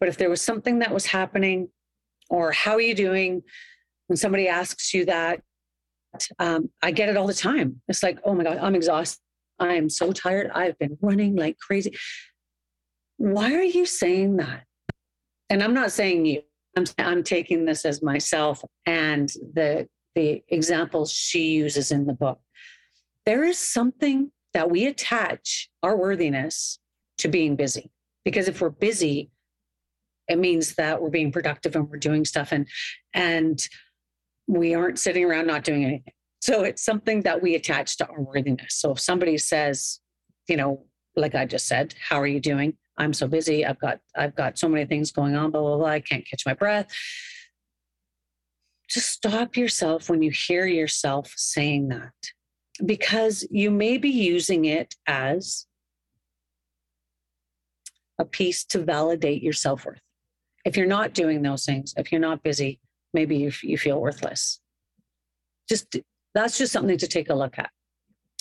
but 0.00 0.08
if 0.08 0.16
there 0.16 0.30
was 0.30 0.40
something 0.40 0.78
that 0.78 0.94
was 0.94 1.06
happening, 1.06 1.68
or 2.30 2.52
how 2.52 2.74
are 2.74 2.80
you 2.80 2.94
doing 2.94 3.42
when 4.06 4.16
somebody 4.16 4.48
asks 4.48 4.94
you 4.94 5.04
that, 5.06 5.42
um, 6.38 6.70
I 6.82 6.90
get 6.90 7.08
it 7.08 7.16
all 7.16 7.26
the 7.26 7.34
time. 7.34 7.80
It's 7.88 8.02
like, 8.02 8.18
oh 8.24 8.34
my 8.34 8.44
God, 8.44 8.58
I'm 8.58 8.74
exhausted. 8.74 9.20
I 9.58 9.74
am 9.74 9.88
so 9.88 10.12
tired. 10.12 10.50
I've 10.54 10.78
been 10.78 10.96
running 11.00 11.36
like 11.36 11.58
crazy. 11.58 11.96
Why 13.16 13.54
are 13.54 13.62
you 13.62 13.86
saying 13.86 14.36
that? 14.36 14.64
And 15.50 15.62
I'm 15.62 15.74
not 15.74 15.92
saying 15.92 16.26
you. 16.26 16.42
I'm, 16.76 16.84
I'm 16.98 17.22
taking 17.24 17.64
this 17.64 17.84
as 17.84 18.02
myself 18.02 18.62
and 18.86 19.28
the 19.54 19.88
the 20.14 20.42
examples 20.48 21.12
she 21.12 21.50
uses 21.50 21.90
in 21.90 22.06
the 22.06 22.12
book. 22.12 22.40
There 23.24 23.44
is 23.44 23.58
something 23.58 24.30
that 24.54 24.70
we 24.70 24.86
attach 24.86 25.68
our 25.82 25.96
worthiness 25.96 26.78
to 27.18 27.28
being 27.28 27.56
busy. 27.56 27.90
Because 28.24 28.48
if 28.48 28.60
we're 28.60 28.70
busy, 28.70 29.30
it 30.28 30.38
means 30.38 30.74
that 30.74 31.00
we're 31.00 31.10
being 31.10 31.32
productive 31.32 31.74
and 31.76 31.88
we're 31.88 31.98
doing 31.98 32.24
stuff 32.24 32.52
and 32.52 32.66
and 33.14 33.66
we 34.48 34.74
aren't 34.74 34.98
sitting 34.98 35.24
around 35.24 35.46
not 35.46 35.62
doing 35.62 35.84
anything. 35.84 36.12
So 36.40 36.62
it's 36.64 36.82
something 36.82 37.22
that 37.22 37.40
we 37.42 37.54
attach 37.54 37.98
to 37.98 38.08
our 38.08 38.20
worthiness. 38.20 38.76
So 38.76 38.92
if 38.92 39.00
somebody 39.00 39.38
says, 39.38 40.00
you 40.48 40.56
know, 40.56 40.86
like 41.14 41.34
I 41.34 41.44
just 41.44 41.68
said, 41.68 41.94
how 42.08 42.20
are 42.20 42.26
you 42.26 42.40
doing? 42.40 42.76
I'm 42.96 43.12
so 43.12 43.28
busy. 43.28 43.64
I've 43.66 43.78
got 43.78 43.98
I've 44.16 44.34
got 44.34 44.58
so 44.58 44.68
many 44.68 44.86
things 44.86 45.12
going 45.12 45.36
on, 45.36 45.50
blah, 45.50 45.60
blah, 45.60 45.76
blah. 45.76 45.86
I 45.86 46.00
can't 46.00 46.26
catch 46.28 46.44
my 46.46 46.54
breath. 46.54 46.88
Just 48.88 49.10
stop 49.10 49.56
yourself 49.56 50.08
when 50.08 50.22
you 50.22 50.30
hear 50.30 50.66
yourself 50.66 51.32
saying 51.36 51.88
that. 51.88 52.14
Because 52.84 53.46
you 53.50 53.70
may 53.70 53.98
be 53.98 54.08
using 54.08 54.64
it 54.64 54.94
as 55.06 55.66
a 58.18 58.24
piece 58.24 58.64
to 58.64 58.82
validate 58.82 59.42
your 59.42 59.52
self-worth. 59.52 60.00
If 60.64 60.76
you're 60.76 60.86
not 60.86 61.12
doing 61.12 61.42
those 61.42 61.64
things, 61.64 61.92
if 61.96 62.10
you're 62.10 62.20
not 62.20 62.42
busy, 62.42 62.80
maybe 63.14 63.36
you, 63.36 63.52
you 63.62 63.78
feel 63.78 64.00
worthless. 64.00 64.60
Just 65.68 65.96
that's 66.34 66.58
just 66.58 66.72
something 66.72 66.98
to 66.98 67.06
take 67.06 67.30
a 67.30 67.34
look 67.34 67.58
at 67.58 67.70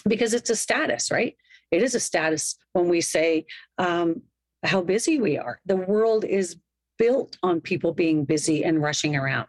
because 0.07 0.33
it's 0.33 0.49
a 0.49 0.55
status, 0.55 1.11
right? 1.11 1.35
It 1.71 1.81
is 1.81 1.95
a 1.95 1.99
status 1.99 2.57
when 2.73 2.87
we 2.87 3.01
say 3.01 3.45
um, 3.77 4.21
how 4.63 4.81
busy 4.81 5.19
we 5.19 5.37
are. 5.37 5.59
The 5.65 5.75
world 5.75 6.23
is 6.23 6.57
built 6.97 7.37
on 7.43 7.61
people 7.61 7.93
being 7.93 8.25
busy 8.25 8.63
and 8.63 8.81
rushing 8.81 9.15
around. 9.15 9.47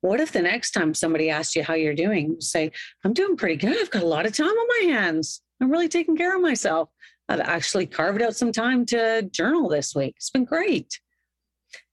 What 0.00 0.20
if 0.20 0.32
the 0.32 0.42
next 0.42 0.72
time 0.72 0.94
somebody 0.94 1.30
asks 1.30 1.54
you 1.54 1.62
how 1.62 1.74
you're 1.74 1.94
doing, 1.94 2.32
you 2.32 2.40
say, 2.40 2.72
I'm 3.04 3.12
doing 3.12 3.36
pretty 3.36 3.56
good. 3.56 3.78
I've 3.78 3.90
got 3.90 4.02
a 4.02 4.06
lot 4.06 4.26
of 4.26 4.36
time 4.36 4.48
on 4.48 4.68
my 4.80 4.92
hands. 4.92 5.42
I'm 5.60 5.70
really 5.70 5.88
taking 5.88 6.16
care 6.16 6.34
of 6.34 6.42
myself. 6.42 6.90
I've 7.28 7.40
actually 7.40 7.86
carved 7.86 8.22
out 8.22 8.36
some 8.36 8.52
time 8.52 8.86
to 8.86 9.22
journal 9.30 9.68
this 9.68 9.94
week. 9.94 10.14
It's 10.16 10.30
been 10.30 10.44
great. 10.44 10.98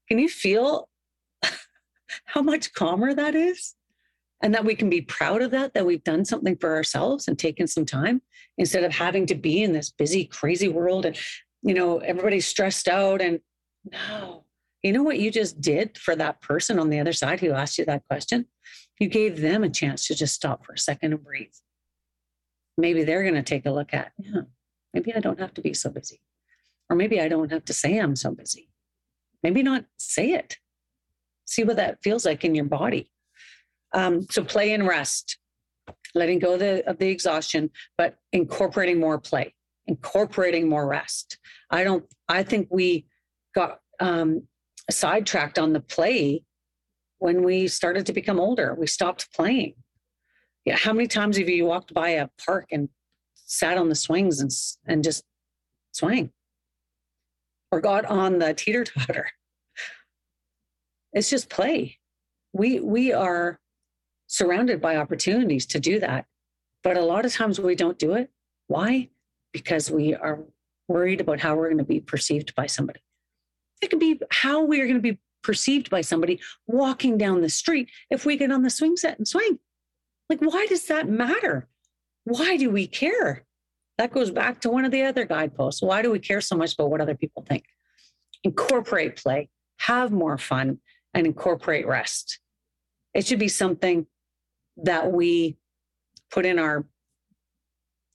Can 0.08 0.18
you 0.18 0.28
feel 0.28 0.88
how 2.24 2.42
much 2.42 2.72
calmer 2.72 3.14
that 3.14 3.34
is? 3.34 3.74
And 4.42 4.54
that 4.54 4.64
we 4.64 4.74
can 4.74 4.90
be 4.90 5.00
proud 5.00 5.40
of 5.40 5.50
that, 5.52 5.72
that 5.74 5.86
we've 5.86 6.04
done 6.04 6.24
something 6.24 6.56
for 6.56 6.74
ourselves 6.74 7.26
and 7.26 7.38
taken 7.38 7.66
some 7.66 7.86
time 7.86 8.20
instead 8.58 8.84
of 8.84 8.92
having 8.92 9.26
to 9.26 9.34
be 9.34 9.62
in 9.62 9.72
this 9.72 9.90
busy, 9.90 10.26
crazy 10.26 10.68
world 10.68 11.06
and, 11.06 11.16
you 11.62 11.72
know, 11.72 11.98
everybody's 11.98 12.46
stressed 12.46 12.86
out. 12.86 13.22
And 13.22 13.40
no, 13.90 14.44
you 14.82 14.92
know 14.92 15.02
what 15.02 15.18
you 15.18 15.30
just 15.30 15.60
did 15.60 15.96
for 15.96 16.14
that 16.16 16.42
person 16.42 16.78
on 16.78 16.90
the 16.90 17.00
other 17.00 17.14
side 17.14 17.40
who 17.40 17.52
asked 17.52 17.78
you 17.78 17.86
that 17.86 18.06
question? 18.08 18.46
You 19.00 19.08
gave 19.08 19.40
them 19.40 19.64
a 19.64 19.70
chance 19.70 20.06
to 20.08 20.14
just 20.14 20.34
stop 20.34 20.66
for 20.66 20.74
a 20.74 20.78
second 20.78 21.12
and 21.12 21.24
breathe. 21.24 21.54
Maybe 22.76 23.04
they're 23.04 23.22
going 23.22 23.34
to 23.34 23.42
take 23.42 23.64
a 23.64 23.70
look 23.70 23.94
at, 23.94 24.12
yeah, 24.18 24.42
maybe 24.92 25.14
I 25.14 25.20
don't 25.20 25.40
have 25.40 25.54
to 25.54 25.62
be 25.62 25.72
so 25.72 25.88
busy. 25.88 26.20
Or 26.90 26.96
maybe 26.96 27.20
I 27.20 27.28
don't 27.28 27.50
have 27.52 27.64
to 27.64 27.72
say 27.72 27.98
I'm 27.98 28.16
so 28.16 28.32
busy. 28.32 28.68
Maybe 29.42 29.62
not 29.62 29.86
say 29.96 30.32
it. 30.32 30.58
See 31.46 31.64
what 31.64 31.76
that 31.76 32.02
feels 32.02 32.26
like 32.26 32.44
in 32.44 32.54
your 32.54 32.64
body. 32.66 33.10
Um, 33.94 34.26
so 34.30 34.44
play 34.44 34.74
and 34.74 34.86
rest, 34.86 35.38
letting 36.14 36.38
go 36.38 36.54
of 36.54 36.60
the, 36.60 36.88
of 36.88 36.98
the 36.98 37.08
exhaustion, 37.08 37.70
but 37.96 38.16
incorporating 38.32 39.00
more 39.00 39.18
play, 39.18 39.54
incorporating 39.86 40.68
more 40.68 40.86
rest. 40.86 41.38
I 41.70 41.84
don't, 41.84 42.04
I 42.28 42.42
think 42.42 42.68
we 42.70 43.06
got 43.54 43.78
um, 44.00 44.42
sidetracked 44.90 45.58
on 45.58 45.72
the 45.72 45.80
play 45.80 46.42
when 47.18 47.42
we 47.42 47.68
started 47.68 48.04
to 48.06 48.12
become 48.12 48.38
older. 48.38 48.74
We 48.74 48.86
stopped 48.86 49.32
playing. 49.32 49.74
Yeah, 50.64 50.76
how 50.76 50.92
many 50.92 51.06
times 51.06 51.38
have 51.38 51.48
you 51.48 51.64
walked 51.64 51.94
by 51.94 52.10
a 52.10 52.28
park 52.44 52.66
and 52.72 52.88
sat 53.34 53.78
on 53.78 53.88
the 53.88 53.94
swings 53.94 54.40
and 54.40 54.50
and 54.86 55.04
just 55.04 55.22
swing, 55.92 56.32
or 57.70 57.80
got 57.80 58.04
on 58.04 58.40
the 58.40 58.52
teeter 58.52 58.82
totter? 58.84 59.30
It's 61.16 61.30
just 61.30 61.48
play. 61.48 61.98
We 62.52 62.78
we 62.78 63.10
are 63.10 63.58
surrounded 64.26 64.82
by 64.82 64.96
opportunities 64.96 65.64
to 65.68 65.80
do 65.80 65.98
that, 66.00 66.26
but 66.84 66.98
a 66.98 67.00
lot 67.00 67.24
of 67.24 67.32
times 67.32 67.58
we 67.58 67.74
don't 67.74 67.98
do 67.98 68.12
it. 68.12 68.30
Why? 68.66 69.08
Because 69.50 69.90
we 69.90 70.14
are 70.14 70.40
worried 70.88 71.22
about 71.22 71.40
how 71.40 71.56
we're 71.56 71.68
going 71.68 71.78
to 71.78 71.84
be 71.84 72.00
perceived 72.00 72.54
by 72.54 72.66
somebody. 72.66 73.00
It 73.80 73.88
could 73.88 73.98
be 73.98 74.20
how 74.30 74.62
we 74.62 74.78
are 74.82 74.84
going 74.84 75.02
to 75.02 75.12
be 75.12 75.18
perceived 75.42 75.88
by 75.88 76.02
somebody 76.02 76.38
walking 76.66 77.16
down 77.16 77.40
the 77.40 77.48
street 77.48 77.88
if 78.10 78.26
we 78.26 78.36
get 78.36 78.52
on 78.52 78.62
the 78.62 78.68
swing 78.68 78.98
set 78.98 79.16
and 79.16 79.26
swing. 79.26 79.58
Like, 80.28 80.40
why 80.40 80.66
does 80.66 80.86
that 80.88 81.08
matter? 81.08 81.66
Why 82.24 82.58
do 82.58 82.68
we 82.68 82.86
care? 82.86 83.46
That 83.96 84.12
goes 84.12 84.30
back 84.30 84.60
to 84.60 84.70
one 84.70 84.84
of 84.84 84.90
the 84.90 85.04
other 85.04 85.24
guideposts. 85.24 85.80
Why 85.80 86.02
do 86.02 86.10
we 86.10 86.18
care 86.18 86.42
so 86.42 86.56
much 86.56 86.74
about 86.74 86.90
what 86.90 87.00
other 87.00 87.14
people 87.14 87.42
think? 87.48 87.64
Incorporate 88.44 89.16
play, 89.16 89.48
have 89.78 90.12
more 90.12 90.36
fun, 90.36 90.80
and 91.16 91.26
incorporate 91.26 91.86
rest. 91.86 92.40
It 93.14 93.26
should 93.26 93.38
be 93.38 93.48
something 93.48 94.06
that 94.76 95.10
we 95.10 95.56
put 96.30 96.44
in 96.44 96.58
our 96.58 96.84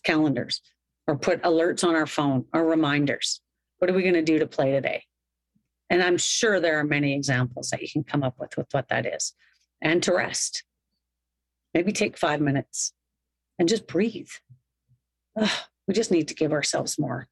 calendars 0.03 0.61
or 1.07 1.17
put 1.17 1.41
alerts 1.41 1.83
on 1.83 1.95
our 1.95 2.05
phone 2.05 2.45
or 2.53 2.63
reminders. 2.63 3.41
What 3.79 3.89
are 3.89 3.93
we 3.93 4.03
going 4.03 4.13
to 4.13 4.21
do 4.21 4.37
to 4.37 4.45
play 4.45 4.71
today? 4.71 5.03
And 5.89 6.03
I'm 6.03 6.17
sure 6.17 6.59
there 6.59 6.77
are 6.77 6.83
many 6.83 7.15
examples 7.15 7.71
that 7.71 7.81
you 7.81 7.89
can 7.91 8.03
come 8.03 8.21
up 8.21 8.35
with 8.39 8.55
with 8.55 8.67
what 8.71 8.87
that 8.89 9.07
is. 9.07 9.33
And 9.81 10.03
to 10.03 10.13
rest. 10.13 10.63
Maybe 11.73 11.91
take 11.91 12.19
five 12.19 12.39
minutes 12.39 12.93
and 13.57 13.67
just 13.67 13.87
breathe. 13.87 14.29
Ugh, 15.39 15.49
we 15.87 15.95
just 15.95 16.11
need 16.11 16.27
to 16.27 16.35
give 16.35 16.53
ourselves 16.53 16.99
more 16.99 17.27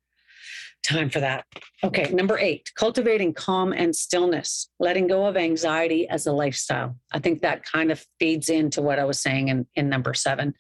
time 0.83 1.09
for 1.09 1.19
that. 1.19 1.45
Okay, 1.83 2.11
number 2.11 2.37
eight, 2.39 2.71
cultivating 2.75 3.33
calm 3.33 3.73
and 3.73 3.95
stillness, 3.95 4.69
letting 4.79 5.07
go 5.07 5.25
of 5.25 5.37
anxiety 5.37 6.07
as 6.09 6.25
a 6.27 6.31
lifestyle. 6.31 6.95
I 7.11 7.19
think 7.19 7.41
that 7.41 7.63
kind 7.63 7.91
of 7.91 8.05
feeds 8.19 8.49
into 8.49 8.81
what 8.81 8.99
I 8.99 9.05
was 9.05 9.19
saying 9.19 9.49
in, 9.49 9.67
in 9.75 9.89
number 9.89 10.13
seven. 10.13 10.55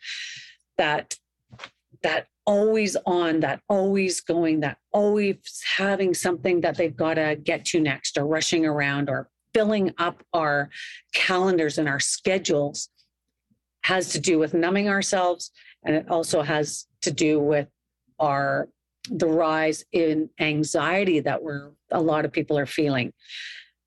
That 0.77 1.15
that 2.03 2.27
always 2.45 2.95
on, 3.05 3.41
that 3.41 3.61
always 3.69 4.21
going, 4.21 4.61
that 4.61 4.77
always 4.91 5.37
having 5.77 6.13
something 6.13 6.61
that 6.61 6.77
they've 6.77 6.95
got 6.95 7.15
to 7.15 7.35
get 7.35 7.65
to 7.65 7.79
next, 7.79 8.17
or 8.17 8.25
rushing 8.25 8.65
around, 8.65 9.09
or 9.09 9.29
filling 9.53 9.93
up 9.97 10.23
our 10.33 10.69
calendars 11.13 11.77
and 11.77 11.89
our 11.89 11.99
schedules 11.99 12.89
has 13.83 14.09
to 14.09 14.19
do 14.19 14.39
with 14.39 14.53
numbing 14.53 14.89
ourselves. 14.89 15.51
And 15.83 15.95
it 15.95 16.09
also 16.09 16.41
has 16.41 16.85
to 17.01 17.11
do 17.11 17.39
with 17.39 17.67
our 18.19 18.69
the 19.09 19.27
rise 19.27 19.85
in 19.91 20.29
anxiety 20.39 21.19
that 21.21 21.41
we're 21.41 21.71
a 21.91 22.01
lot 22.01 22.25
of 22.25 22.31
people 22.31 22.57
are 22.57 22.65
feeling. 22.65 23.13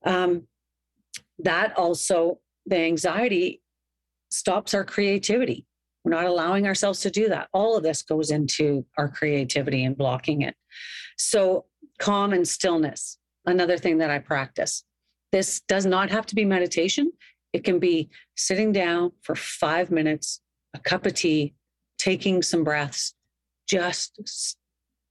Um, 0.05 0.47
that 1.39 1.77
also 1.77 2.39
the 2.65 2.77
anxiety 2.77 3.61
stops 4.29 4.73
our 4.73 4.83
creativity. 4.83 5.65
We're 6.03 6.11
not 6.11 6.25
allowing 6.25 6.67
ourselves 6.67 6.99
to 7.01 7.09
do 7.09 7.29
that. 7.29 7.47
All 7.53 7.77
of 7.77 7.83
this 7.83 8.01
goes 8.01 8.31
into 8.31 8.85
our 8.97 9.07
creativity 9.07 9.85
and 9.85 9.97
blocking 9.97 10.41
it. 10.41 10.55
So, 11.17 11.65
calm 11.99 12.33
and 12.33 12.47
stillness, 12.47 13.17
another 13.45 13.77
thing 13.77 13.99
that 13.99 14.09
I 14.09 14.19
practice. 14.19 14.83
This 15.31 15.61
does 15.61 15.85
not 15.85 16.09
have 16.09 16.25
to 16.27 16.35
be 16.35 16.45
meditation. 16.45 17.11
It 17.53 17.63
can 17.63 17.79
be 17.79 18.09
sitting 18.35 18.71
down 18.71 19.11
for 19.21 19.35
five 19.35 19.91
minutes, 19.91 20.41
a 20.73 20.79
cup 20.79 21.05
of 21.05 21.13
tea, 21.13 21.53
taking 21.97 22.41
some 22.41 22.63
breaths, 22.63 23.13
just 23.67 24.57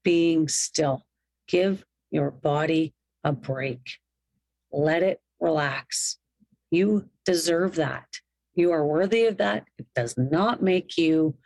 being 0.04 0.48
still. 0.48 1.04
Give 1.48 1.84
your 2.10 2.30
body 2.30 2.94
a 3.24 3.32
break. 3.32 3.98
Let 4.70 5.02
it 5.02 5.20
relax. 5.40 6.18
You 6.70 7.08
deserve 7.24 7.76
that. 7.76 8.06
You 8.54 8.72
are 8.72 8.86
worthy 8.86 9.26
of 9.26 9.38
that. 9.38 9.64
It 9.78 9.86
does 9.94 10.16
not 10.16 10.62
make 10.62 10.96
you 10.96 11.36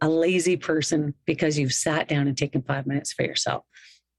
a 0.00 0.08
lazy 0.08 0.56
person 0.56 1.14
because 1.26 1.58
you've 1.58 1.72
sat 1.72 2.08
down 2.08 2.28
and 2.28 2.36
taken 2.36 2.62
five 2.62 2.86
minutes 2.86 3.12
for 3.12 3.24
yourself. 3.24 3.64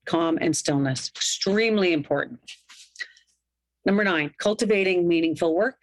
Calm 0.06 0.38
and 0.42 0.56
stillness, 0.56 1.10
extremely 1.10 1.94
important. 1.94 2.40
Number 3.86 4.04
nine, 4.04 4.32
cultivating 4.40 5.08
meaningful 5.08 5.56
work, 5.56 5.78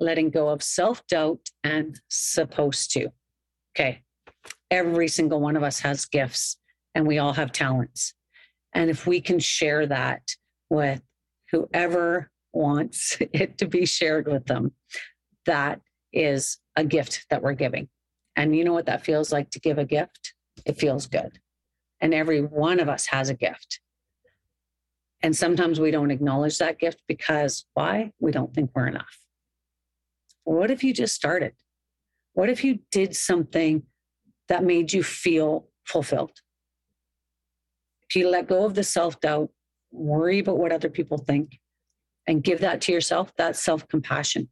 letting 0.00 0.30
go 0.30 0.48
of 0.48 0.62
self 0.62 1.06
doubt 1.06 1.40
and 1.64 1.98
supposed 2.08 2.92
to. 2.92 3.08
Okay. 3.74 4.02
Every 4.70 5.08
single 5.08 5.40
one 5.40 5.56
of 5.56 5.62
us 5.62 5.80
has 5.80 6.06
gifts 6.06 6.56
and 6.96 7.06
we 7.06 7.18
all 7.18 7.34
have 7.34 7.52
talents. 7.52 8.14
And 8.72 8.88
if 8.88 9.06
we 9.06 9.20
can 9.20 9.38
share 9.38 9.86
that 9.86 10.34
with 10.70 11.02
whoever 11.52 12.30
wants 12.54 13.18
it 13.20 13.58
to 13.58 13.68
be 13.68 13.84
shared 13.84 14.26
with 14.26 14.46
them, 14.46 14.72
that 15.44 15.82
is 16.12 16.58
a 16.74 16.82
gift 16.82 17.26
that 17.28 17.42
we're 17.42 17.52
giving. 17.52 17.88
And 18.34 18.56
you 18.56 18.64
know 18.64 18.72
what 18.72 18.86
that 18.86 19.04
feels 19.04 19.30
like 19.30 19.50
to 19.50 19.60
give 19.60 19.76
a 19.76 19.84
gift? 19.84 20.32
It 20.64 20.78
feels 20.78 21.06
good. 21.06 21.38
And 22.00 22.14
every 22.14 22.40
one 22.40 22.80
of 22.80 22.88
us 22.88 23.06
has 23.08 23.28
a 23.28 23.34
gift. 23.34 23.80
And 25.22 25.36
sometimes 25.36 25.78
we 25.78 25.90
don't 25.90 26.10
acknowledge 26.10 26.56
that 26.58 26.78
gift 26.78 27.02
because 27.06 27.66
why? 27.74 28.12
We 28.20 28.32
don't 28.32 28.54
think 28.54 28.70
we're 28.74 28.88
enough. 28.88 29.18
What 30.44 30.70
if 30.70 30.82
you 30.82 30.94
just 30.94 31.14
started? 31.14 31.52
What 32.32 32.48
if 32.48 32.64
you 32.64 32.78
did 32.90 33.14
something 33.14 33.82
that 34.48 34.64
made 34.64 34.94
you 34.94 35.02
feel 35.02 35.68
fulfilled? 35.84 36.40
If 38.08 38.16
you 38.16 38.28
let 38.28 38.48
go 38.48 38.64
of 38.64 38.74
the 38.74 38.84
self 38.84 39.20
doubt, 39.20 39.50
worry 39.90 40.38
about 40.38 40.58
what 40.58 40.72
other 40.72 40.90
people 40.90 41.18
think, 41.18 41.58
and 42.26 42.42
give 42.42 42.60
that 42.60 42.80
to 42.82 42.92
yourself, 42.92 43.32
that's 43.36 43.62
self 43.62 43.86
compassion. 43.88 44.48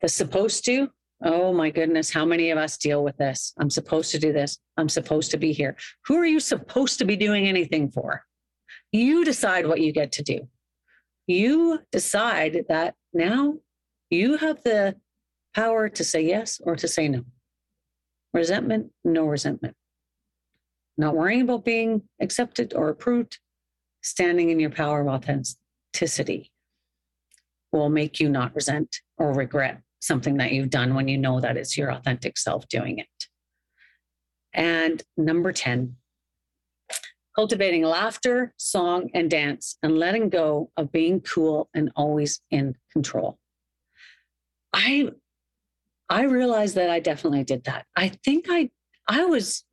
The 0.00 0.08
supposed 0.08 0.64
to, 0.66 0.88
oh 1.22 1.52
my 1.52 1.70
goodness, 1.70 2.10
how 2.10 2.24
many 2.24 2.50
of 2.50 2.58
us 2.58 2.78
deal 2.78 3.04
with 3.04 3.16
this? 3.18 3.52
I'm 3.58 3.70
supposed 3.70 4.10
to 4.12 4.18
do 4.18 4.32
this. 4.32 4.58
I'm 4.76 4.88
supposed 4.88 5.30
to 5.32 5.36
be 5.36 5.52
here. 5.52 5.76
Who 6.06 6.16
are 6.16 6.26
you 6.26 6.40
supposed 6.40 6.98
to 6.98 7.04
be 7.04 7.16
doing 7.16 7.46
anything 7.46 7.90
for? 7.90 8.24
You 8.92 9.24
decide 9.24 9.66
what 9.66 9.80
you 9.80 9.92
get 9.92 10.12
to 10.12 10.22
do. 10.22 10.48
You 11.26 11.80
decide 11.92 12.64
that 12.68 12.94
now 13.12 13.56
you 14.08 14.38
have 14.38 14.62
the 14.62 14.96
power 15.54 15.88
to 15.90 16.02
say 16.02 16.22
yes 16.22 16.60
or 16.64 16.76
to 16.76 16.88
say 16.88 17.08
no. 17.08 17.24
Resentment, 18.32 18.90
no 19.04 19.26
resentment 19.26 19.76
not 21.00 21.16
worrying 21.16 21.42
about 21.42 21.64
being 21.64 22.02
accepted 22.20 22.74
or 22.74 22.90
approved, 22.90 23.38
standing 24.02 24.50
in 24.50 24.60
your 24.60 24.70
power 24.70 25.00
of 25.00 25.08
authenticity 25.08 26.52
will 27.72 27.88
make 27.88 28.20
you 28.20 28.28
not 28.28 28.54
resent 28.54 29.00
or 29.16 29.32
regret 29.32 29.80
something 30.00 30.36
that 30.36 30.52
you've 30.52 30.70
done 30.70 30.94
when 30.94 31.08
you 31.08 31.16
know 31.16 31.40
that 31.40 31.56
it's 31.56 31.76
your 31.76 31.90
authentic 31.90 32.36
self 32.36 32.68
doing 32.68 32.98
it. 32.98 33.06
And 34.52 35.02
number 35.16 35.52
10, 35.52 35.96
cultivating 37.34 37.82
laughter, 37.82 38.52
song, 38.58 39.10
and 39.14 39.30
dance, 39.30 39.78
and 39.82 39.98
letting 39.98 40.28
go 40.28 40.70
of 40.76 40.92
being 40.92 41.20
cool 41.20 41.70
and 41.74 41.90
always 41.96 42.40
in 42.50 42.76
control. 42.92 43.38
I 44.72 45.10
I 46.08 46.24
realized 46.24 46.74
that 46.74 46.90
I 46.90 47.00
definitely 47.00 47.44
did 47.44 47.64
that. 47.64 47.86
I 47.96 48.08
think 48.08 48.46
I 48.50 48.70
I 49.08 49.24
was 49.24 49.64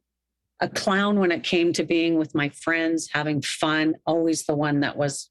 a 0.59 0.67
clown 0.67 1.19
when 1.19 1.31
it 1.31 1.43
came 1.43 1.73
to 1.73 1.83
being 1.83 2.17
with 2.17 2.33
my 2.33 2.49
friends, 2.49 3.09
having 3.11 3.41
fun, 3.41 3.95
always 4.05 4.45
the 4.45 4.55
one 4.55 4.79
that 4.81 4.97
was 4.97 5.29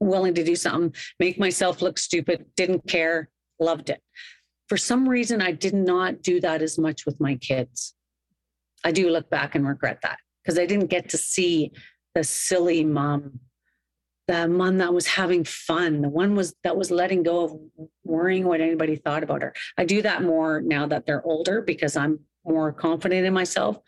willing 0.00 0.34
to 0.34 0.44
do 0.44 0.56
something, 0.56 0.94
make 1.18 1.38
myself 1.38 1.82
look 1.82 1.98
stupid, 1.98 2.46
didn't 2.56 2.86
care, 2.86 3.28
loved 3.60 3.90
it. 3.90 4.02
For 4.68 4.76
some 4.76 5.08
reason, 5.08 5.42
I 5.42 5.52
did 5.52 5.74
not 5.74 6.22
do 6.22 6.40
that 6.40 6.62
as 6.62 6.78
much 6.78 7.06
with 7.06 7.20
my 7.20 7.36
kids. 7.36 7.94
I 8.84 8.92
do 8.92 9.10
look 9.10 9.30
back 9.30 9.54
and 9.54 9.66
regret 9.66 10.00
that 10.02 10.18
because 10.42 10.58
I 10.58 10.66
didn't 10.66 10.86
get 10.86 11.08
to 11.10 11.18
see 11.18 11.72
the 12.14 12.24
silly 12.24 12.84
mom 12.84 13.40
the 14.28 14.46
mom 14.46 14.78
that 14.78 14.94
was 14.94 15.06
having 15.06 15.44
fun, 15.44 16.00
the 16.00 16.08
one 16.08 16.34
was 16.34 16.54
that 16.62 16.76
was 16.76 16.90
letting 16.90 17.22
go 17.22 17.44
of 17.44 17.60
worrying 18.04 18.46
what 18.46 18.60
anybody 18.60 18.96
thought 18.96 19.22
about 19.22 19.42
her. 19.42 19.52
I 19.76 19.84
do 19.84 20.02
that 20.02 20.22
more 20.22 20.60
now 20.60 20.86
that 20.86 21.06
they're 21.06 21.26
older 21.26 21.60
because 21.60 21.96
I'm 21.96 22.20
more 22.44 22.72
confident 22.72 23.26
in 23.26 23.32
myself. 23.32 23.78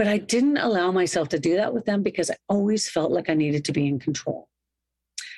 But 0.00 0.08
I 0.08 0.16
didn't 0.16 0.56
allow 0.56 0.90
myself 0.90 1.28
to 1.28 1.38
do 1.38 1.56
that 1.56 1.74
with 1.74 1.84
them 1.84 2.02
because 2.02 2.30
I 2.30 2.36
always 2.48 2.88
felt 2.88 3.12
like 3.12 3.28
I 3.28 3.34
needed 3.34 3.66
to 3.66 3.72
be 3.72 3.86
in 3.86 3.98
control. 3.98 4.48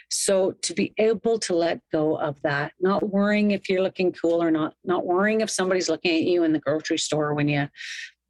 So 0.08 0.52
to 0.62 0.72
be 0.72 0.94
able 0.98 1.40
to 1.40 1.56
let 1.56 1.80
go 1.90 2.14
of 2.14 2.40
that, 2.42 2.70
not 2.78 3.10
worrying 3.10 3.50
if 3.50 3.68
you're 3.68 3.82
looking 3.82 4.12
cool 4.12 4.40
or 4.40 4.52
not, 4.52 4.74
not 4.84 5.04
worrying 5.04 5.40
if 5.40 5.50
somebody's 5.50 5.88
looking 5.88 6.14
at 6.14 6.22
you 6.22 6.44
in 6.44 6.52
the 6.52 6.60
grocery 6.60 6.98
store 6.98 7.34
when 7.34 7.48
you 7.48 7.68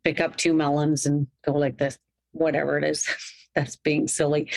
pick 0.05 0.21
up 0.21 0.37
two 0.37 0.55
melons 0.55 1.05
and 1.05 1.27
go 1.45 1.53
like 1.53 1.77
this, 1.77 1.99
whatever 2.31 2.79
it 2.79 2.85
is, 2.85 3.07
that's 3.55 3.77
being 3.77 4.09
silly. 4.09 4.51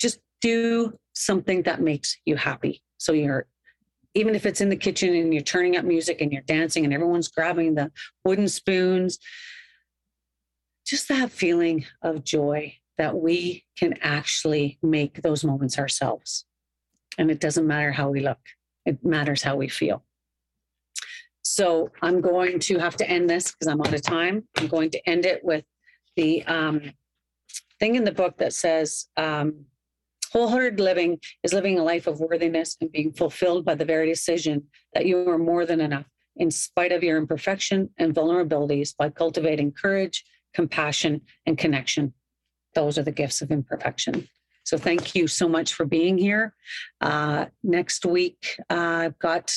Just 0.00 0.20
do 0.40 0.98
something 1.12 1.60
that 1.64 1.82
makes 1.82 2.16
you 2.24 2.36
happy. 2.36 2.82
So 2.96 3.12
you're, 3.12 3.44
even 4.14 4.34
if 4.34 4.46
it's 4.46 4.62
in 4.62 4.70
the 4.70 4.76
kitchen 4.76 5.14
and 5.14 5.34
you're 5.34 5.42
turning 5.42 5.76
up 5.76 5.84
music 5.84 6.22
and 6.22 6.32
you're 6.32 6.40
dancing 6.40 6.86
and 6.86 6.94
everyone's 6.94 7.28
grabbing 7.28 7.74
the 7.74 7.92
wooden 8.24 8.48
spoons, 8.48 9.18
just 10.88 11.08
that 11.08 11.30
feeling 11.30 11.84
of 12.02 12.24
joy 12.24 12.74
that 12.96 13.16
we 13.16 13.64
can 13.76 13.94
actually 14.00 14.78
make 14.82 15.22
those 15.22 15.44
moments 15.44 15.78
ourselves. 15.78 16.44
And 17.18 17.30
it 17.30 17.40
doesn't 17.40 17.66
matter 17.66 17.92
how 17.92 18.10
we 18.10 18.20
look, 18.20 18.38
it 18.86 19.04
matters 19.04 19.42
how 19.42 19.56
we 19.56 19.68
feel. 19.68 20.04
So 21.42 21.90
I'm 22.02 22.20
going 22.20 22.58
to 22.60 22.78
have 22.78 22.96
to 22.96 23.08
end 23.08 23.28
this 23.28 23.52
because 23.52 23.68
I'm 23.68 23.80
out 23.80 23.94
of 23.94 24.02
time. 24.02 24.44
I'm 24.56 24.66
going 24.66 24.90
to 24.90 25.08
end 25.08 25.24
it 25.24 25.42
with 25.44 25.64
the 26.16 26.44
um, 26.44 26.92
thing 27.80 27.94
in 27.94 28.04
the 28.04 28.12
book 28.12 28.38
that 28.38 28.52
says 28.52 29.06
um, 29.16 29.64
wholehearted 30.32 30.80
living 30.80 31.18
is 31.42 31.52
living 31.52 31.78
a 31.78 31.82
life 31.82 32.06
of 32.06 32.20
worthiness 32.20 32.76
and 32.80 32.92
being 32.92 33.12
fulfilled 33.12 33.64
by 33.64 33.74
the 33.74 33.84
very 33.84 34.06
decision 34.06 34.64
that 34.94 35.06
you 35.06 35.28
are 35.28 35.38
more 35.38 35.64
than 35.64 35.80
enough 35.80 36.06
in 36.36 36.50
spite 36.50 36.92
of 36.92 37.02
your 37.02 37.18
imperfection 37.18 37.90
and 37.98 38.14
vulnerabilities 38.14 38.96
by 38.96 39.10
cultivating 39.10 39.72
courage, 39.72 40.24
compassion, 40.58 41.20
and 41.46 41.56
connection. 41.56 42.12
Those 42.74 42.98
are 42.98 43.04
the 43.04 43.12
gifts 43.12 43.42
of 43.42 43.52
imperfection. 43.52 44.28
So 44.64 44.76
thank 44.76 45.14
you 45.14 45.28
so 45.28 45.48
much 45.48 45.72
for 45.72 45.86
being 45.86 46.18
here. 46.18 46.52
Uh, 47.00 47.46
next 47.62 48.04
week, 48.04 48.56
uh, 48.68 49.04
I've 49.04 49.18
got 49.20 49.54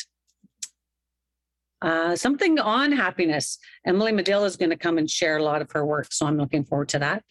uh, 1.82 2.16
something 2.16 2.60
on 2.60 2.92
happiness. 2.92 3.58
Emily 3.84 4.12
Medill 4.12 4.46
is 4.46 4.58
going 4.58 4.70
to 4.70 4.78
come 4.78 5.00
and 5.00 5.10
share 5.10 5.38
a 5.38 5.44
lot 5.44 5.64
of 5.64 5.72
her 5.72 5.84
work. 5.84 6.10
So 6.12 6.28
I'm 6.28 6.38
looking 6.38 6.66
forward 6.66 6.90
to 6.90 7.00
that. 7.00 7.24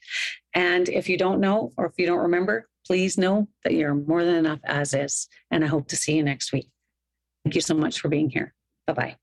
And 0.52 0.88
if 0.88 1.08
you 1.08 1.16
don't 1.16 1.38
know 1.38 1.72
or 1.76 1.86
if 1.86 1.92
you 1.96 2.06
don't 2.06 2.18
remember, 2.18 2.68
please 2.84 3.16
know 3.16 3.46
that 3.62 3.74
you're 3.74 3.94
more 3.94 4.24
than 4.24 4.34
enough 4.34 4.58
as 4.64 4.94
is. 4.94 5.28
And 5.52 5.62
I 5.62 5.68
hope 5.68 5.86
to 5.90 5.96
see 5.96 6.16
you 6.16 6.24
next 6.24 6.52
week. 6.52 6.68
Thank 7.44 7.54
you 7.54 7.60
so 7.60 7.74
much 7.74 8.00
for 8.00 8.08
being 8.08 8.30
here. 8.30 8.52
Bye 8.88 8.94
bye. 8.94 9.16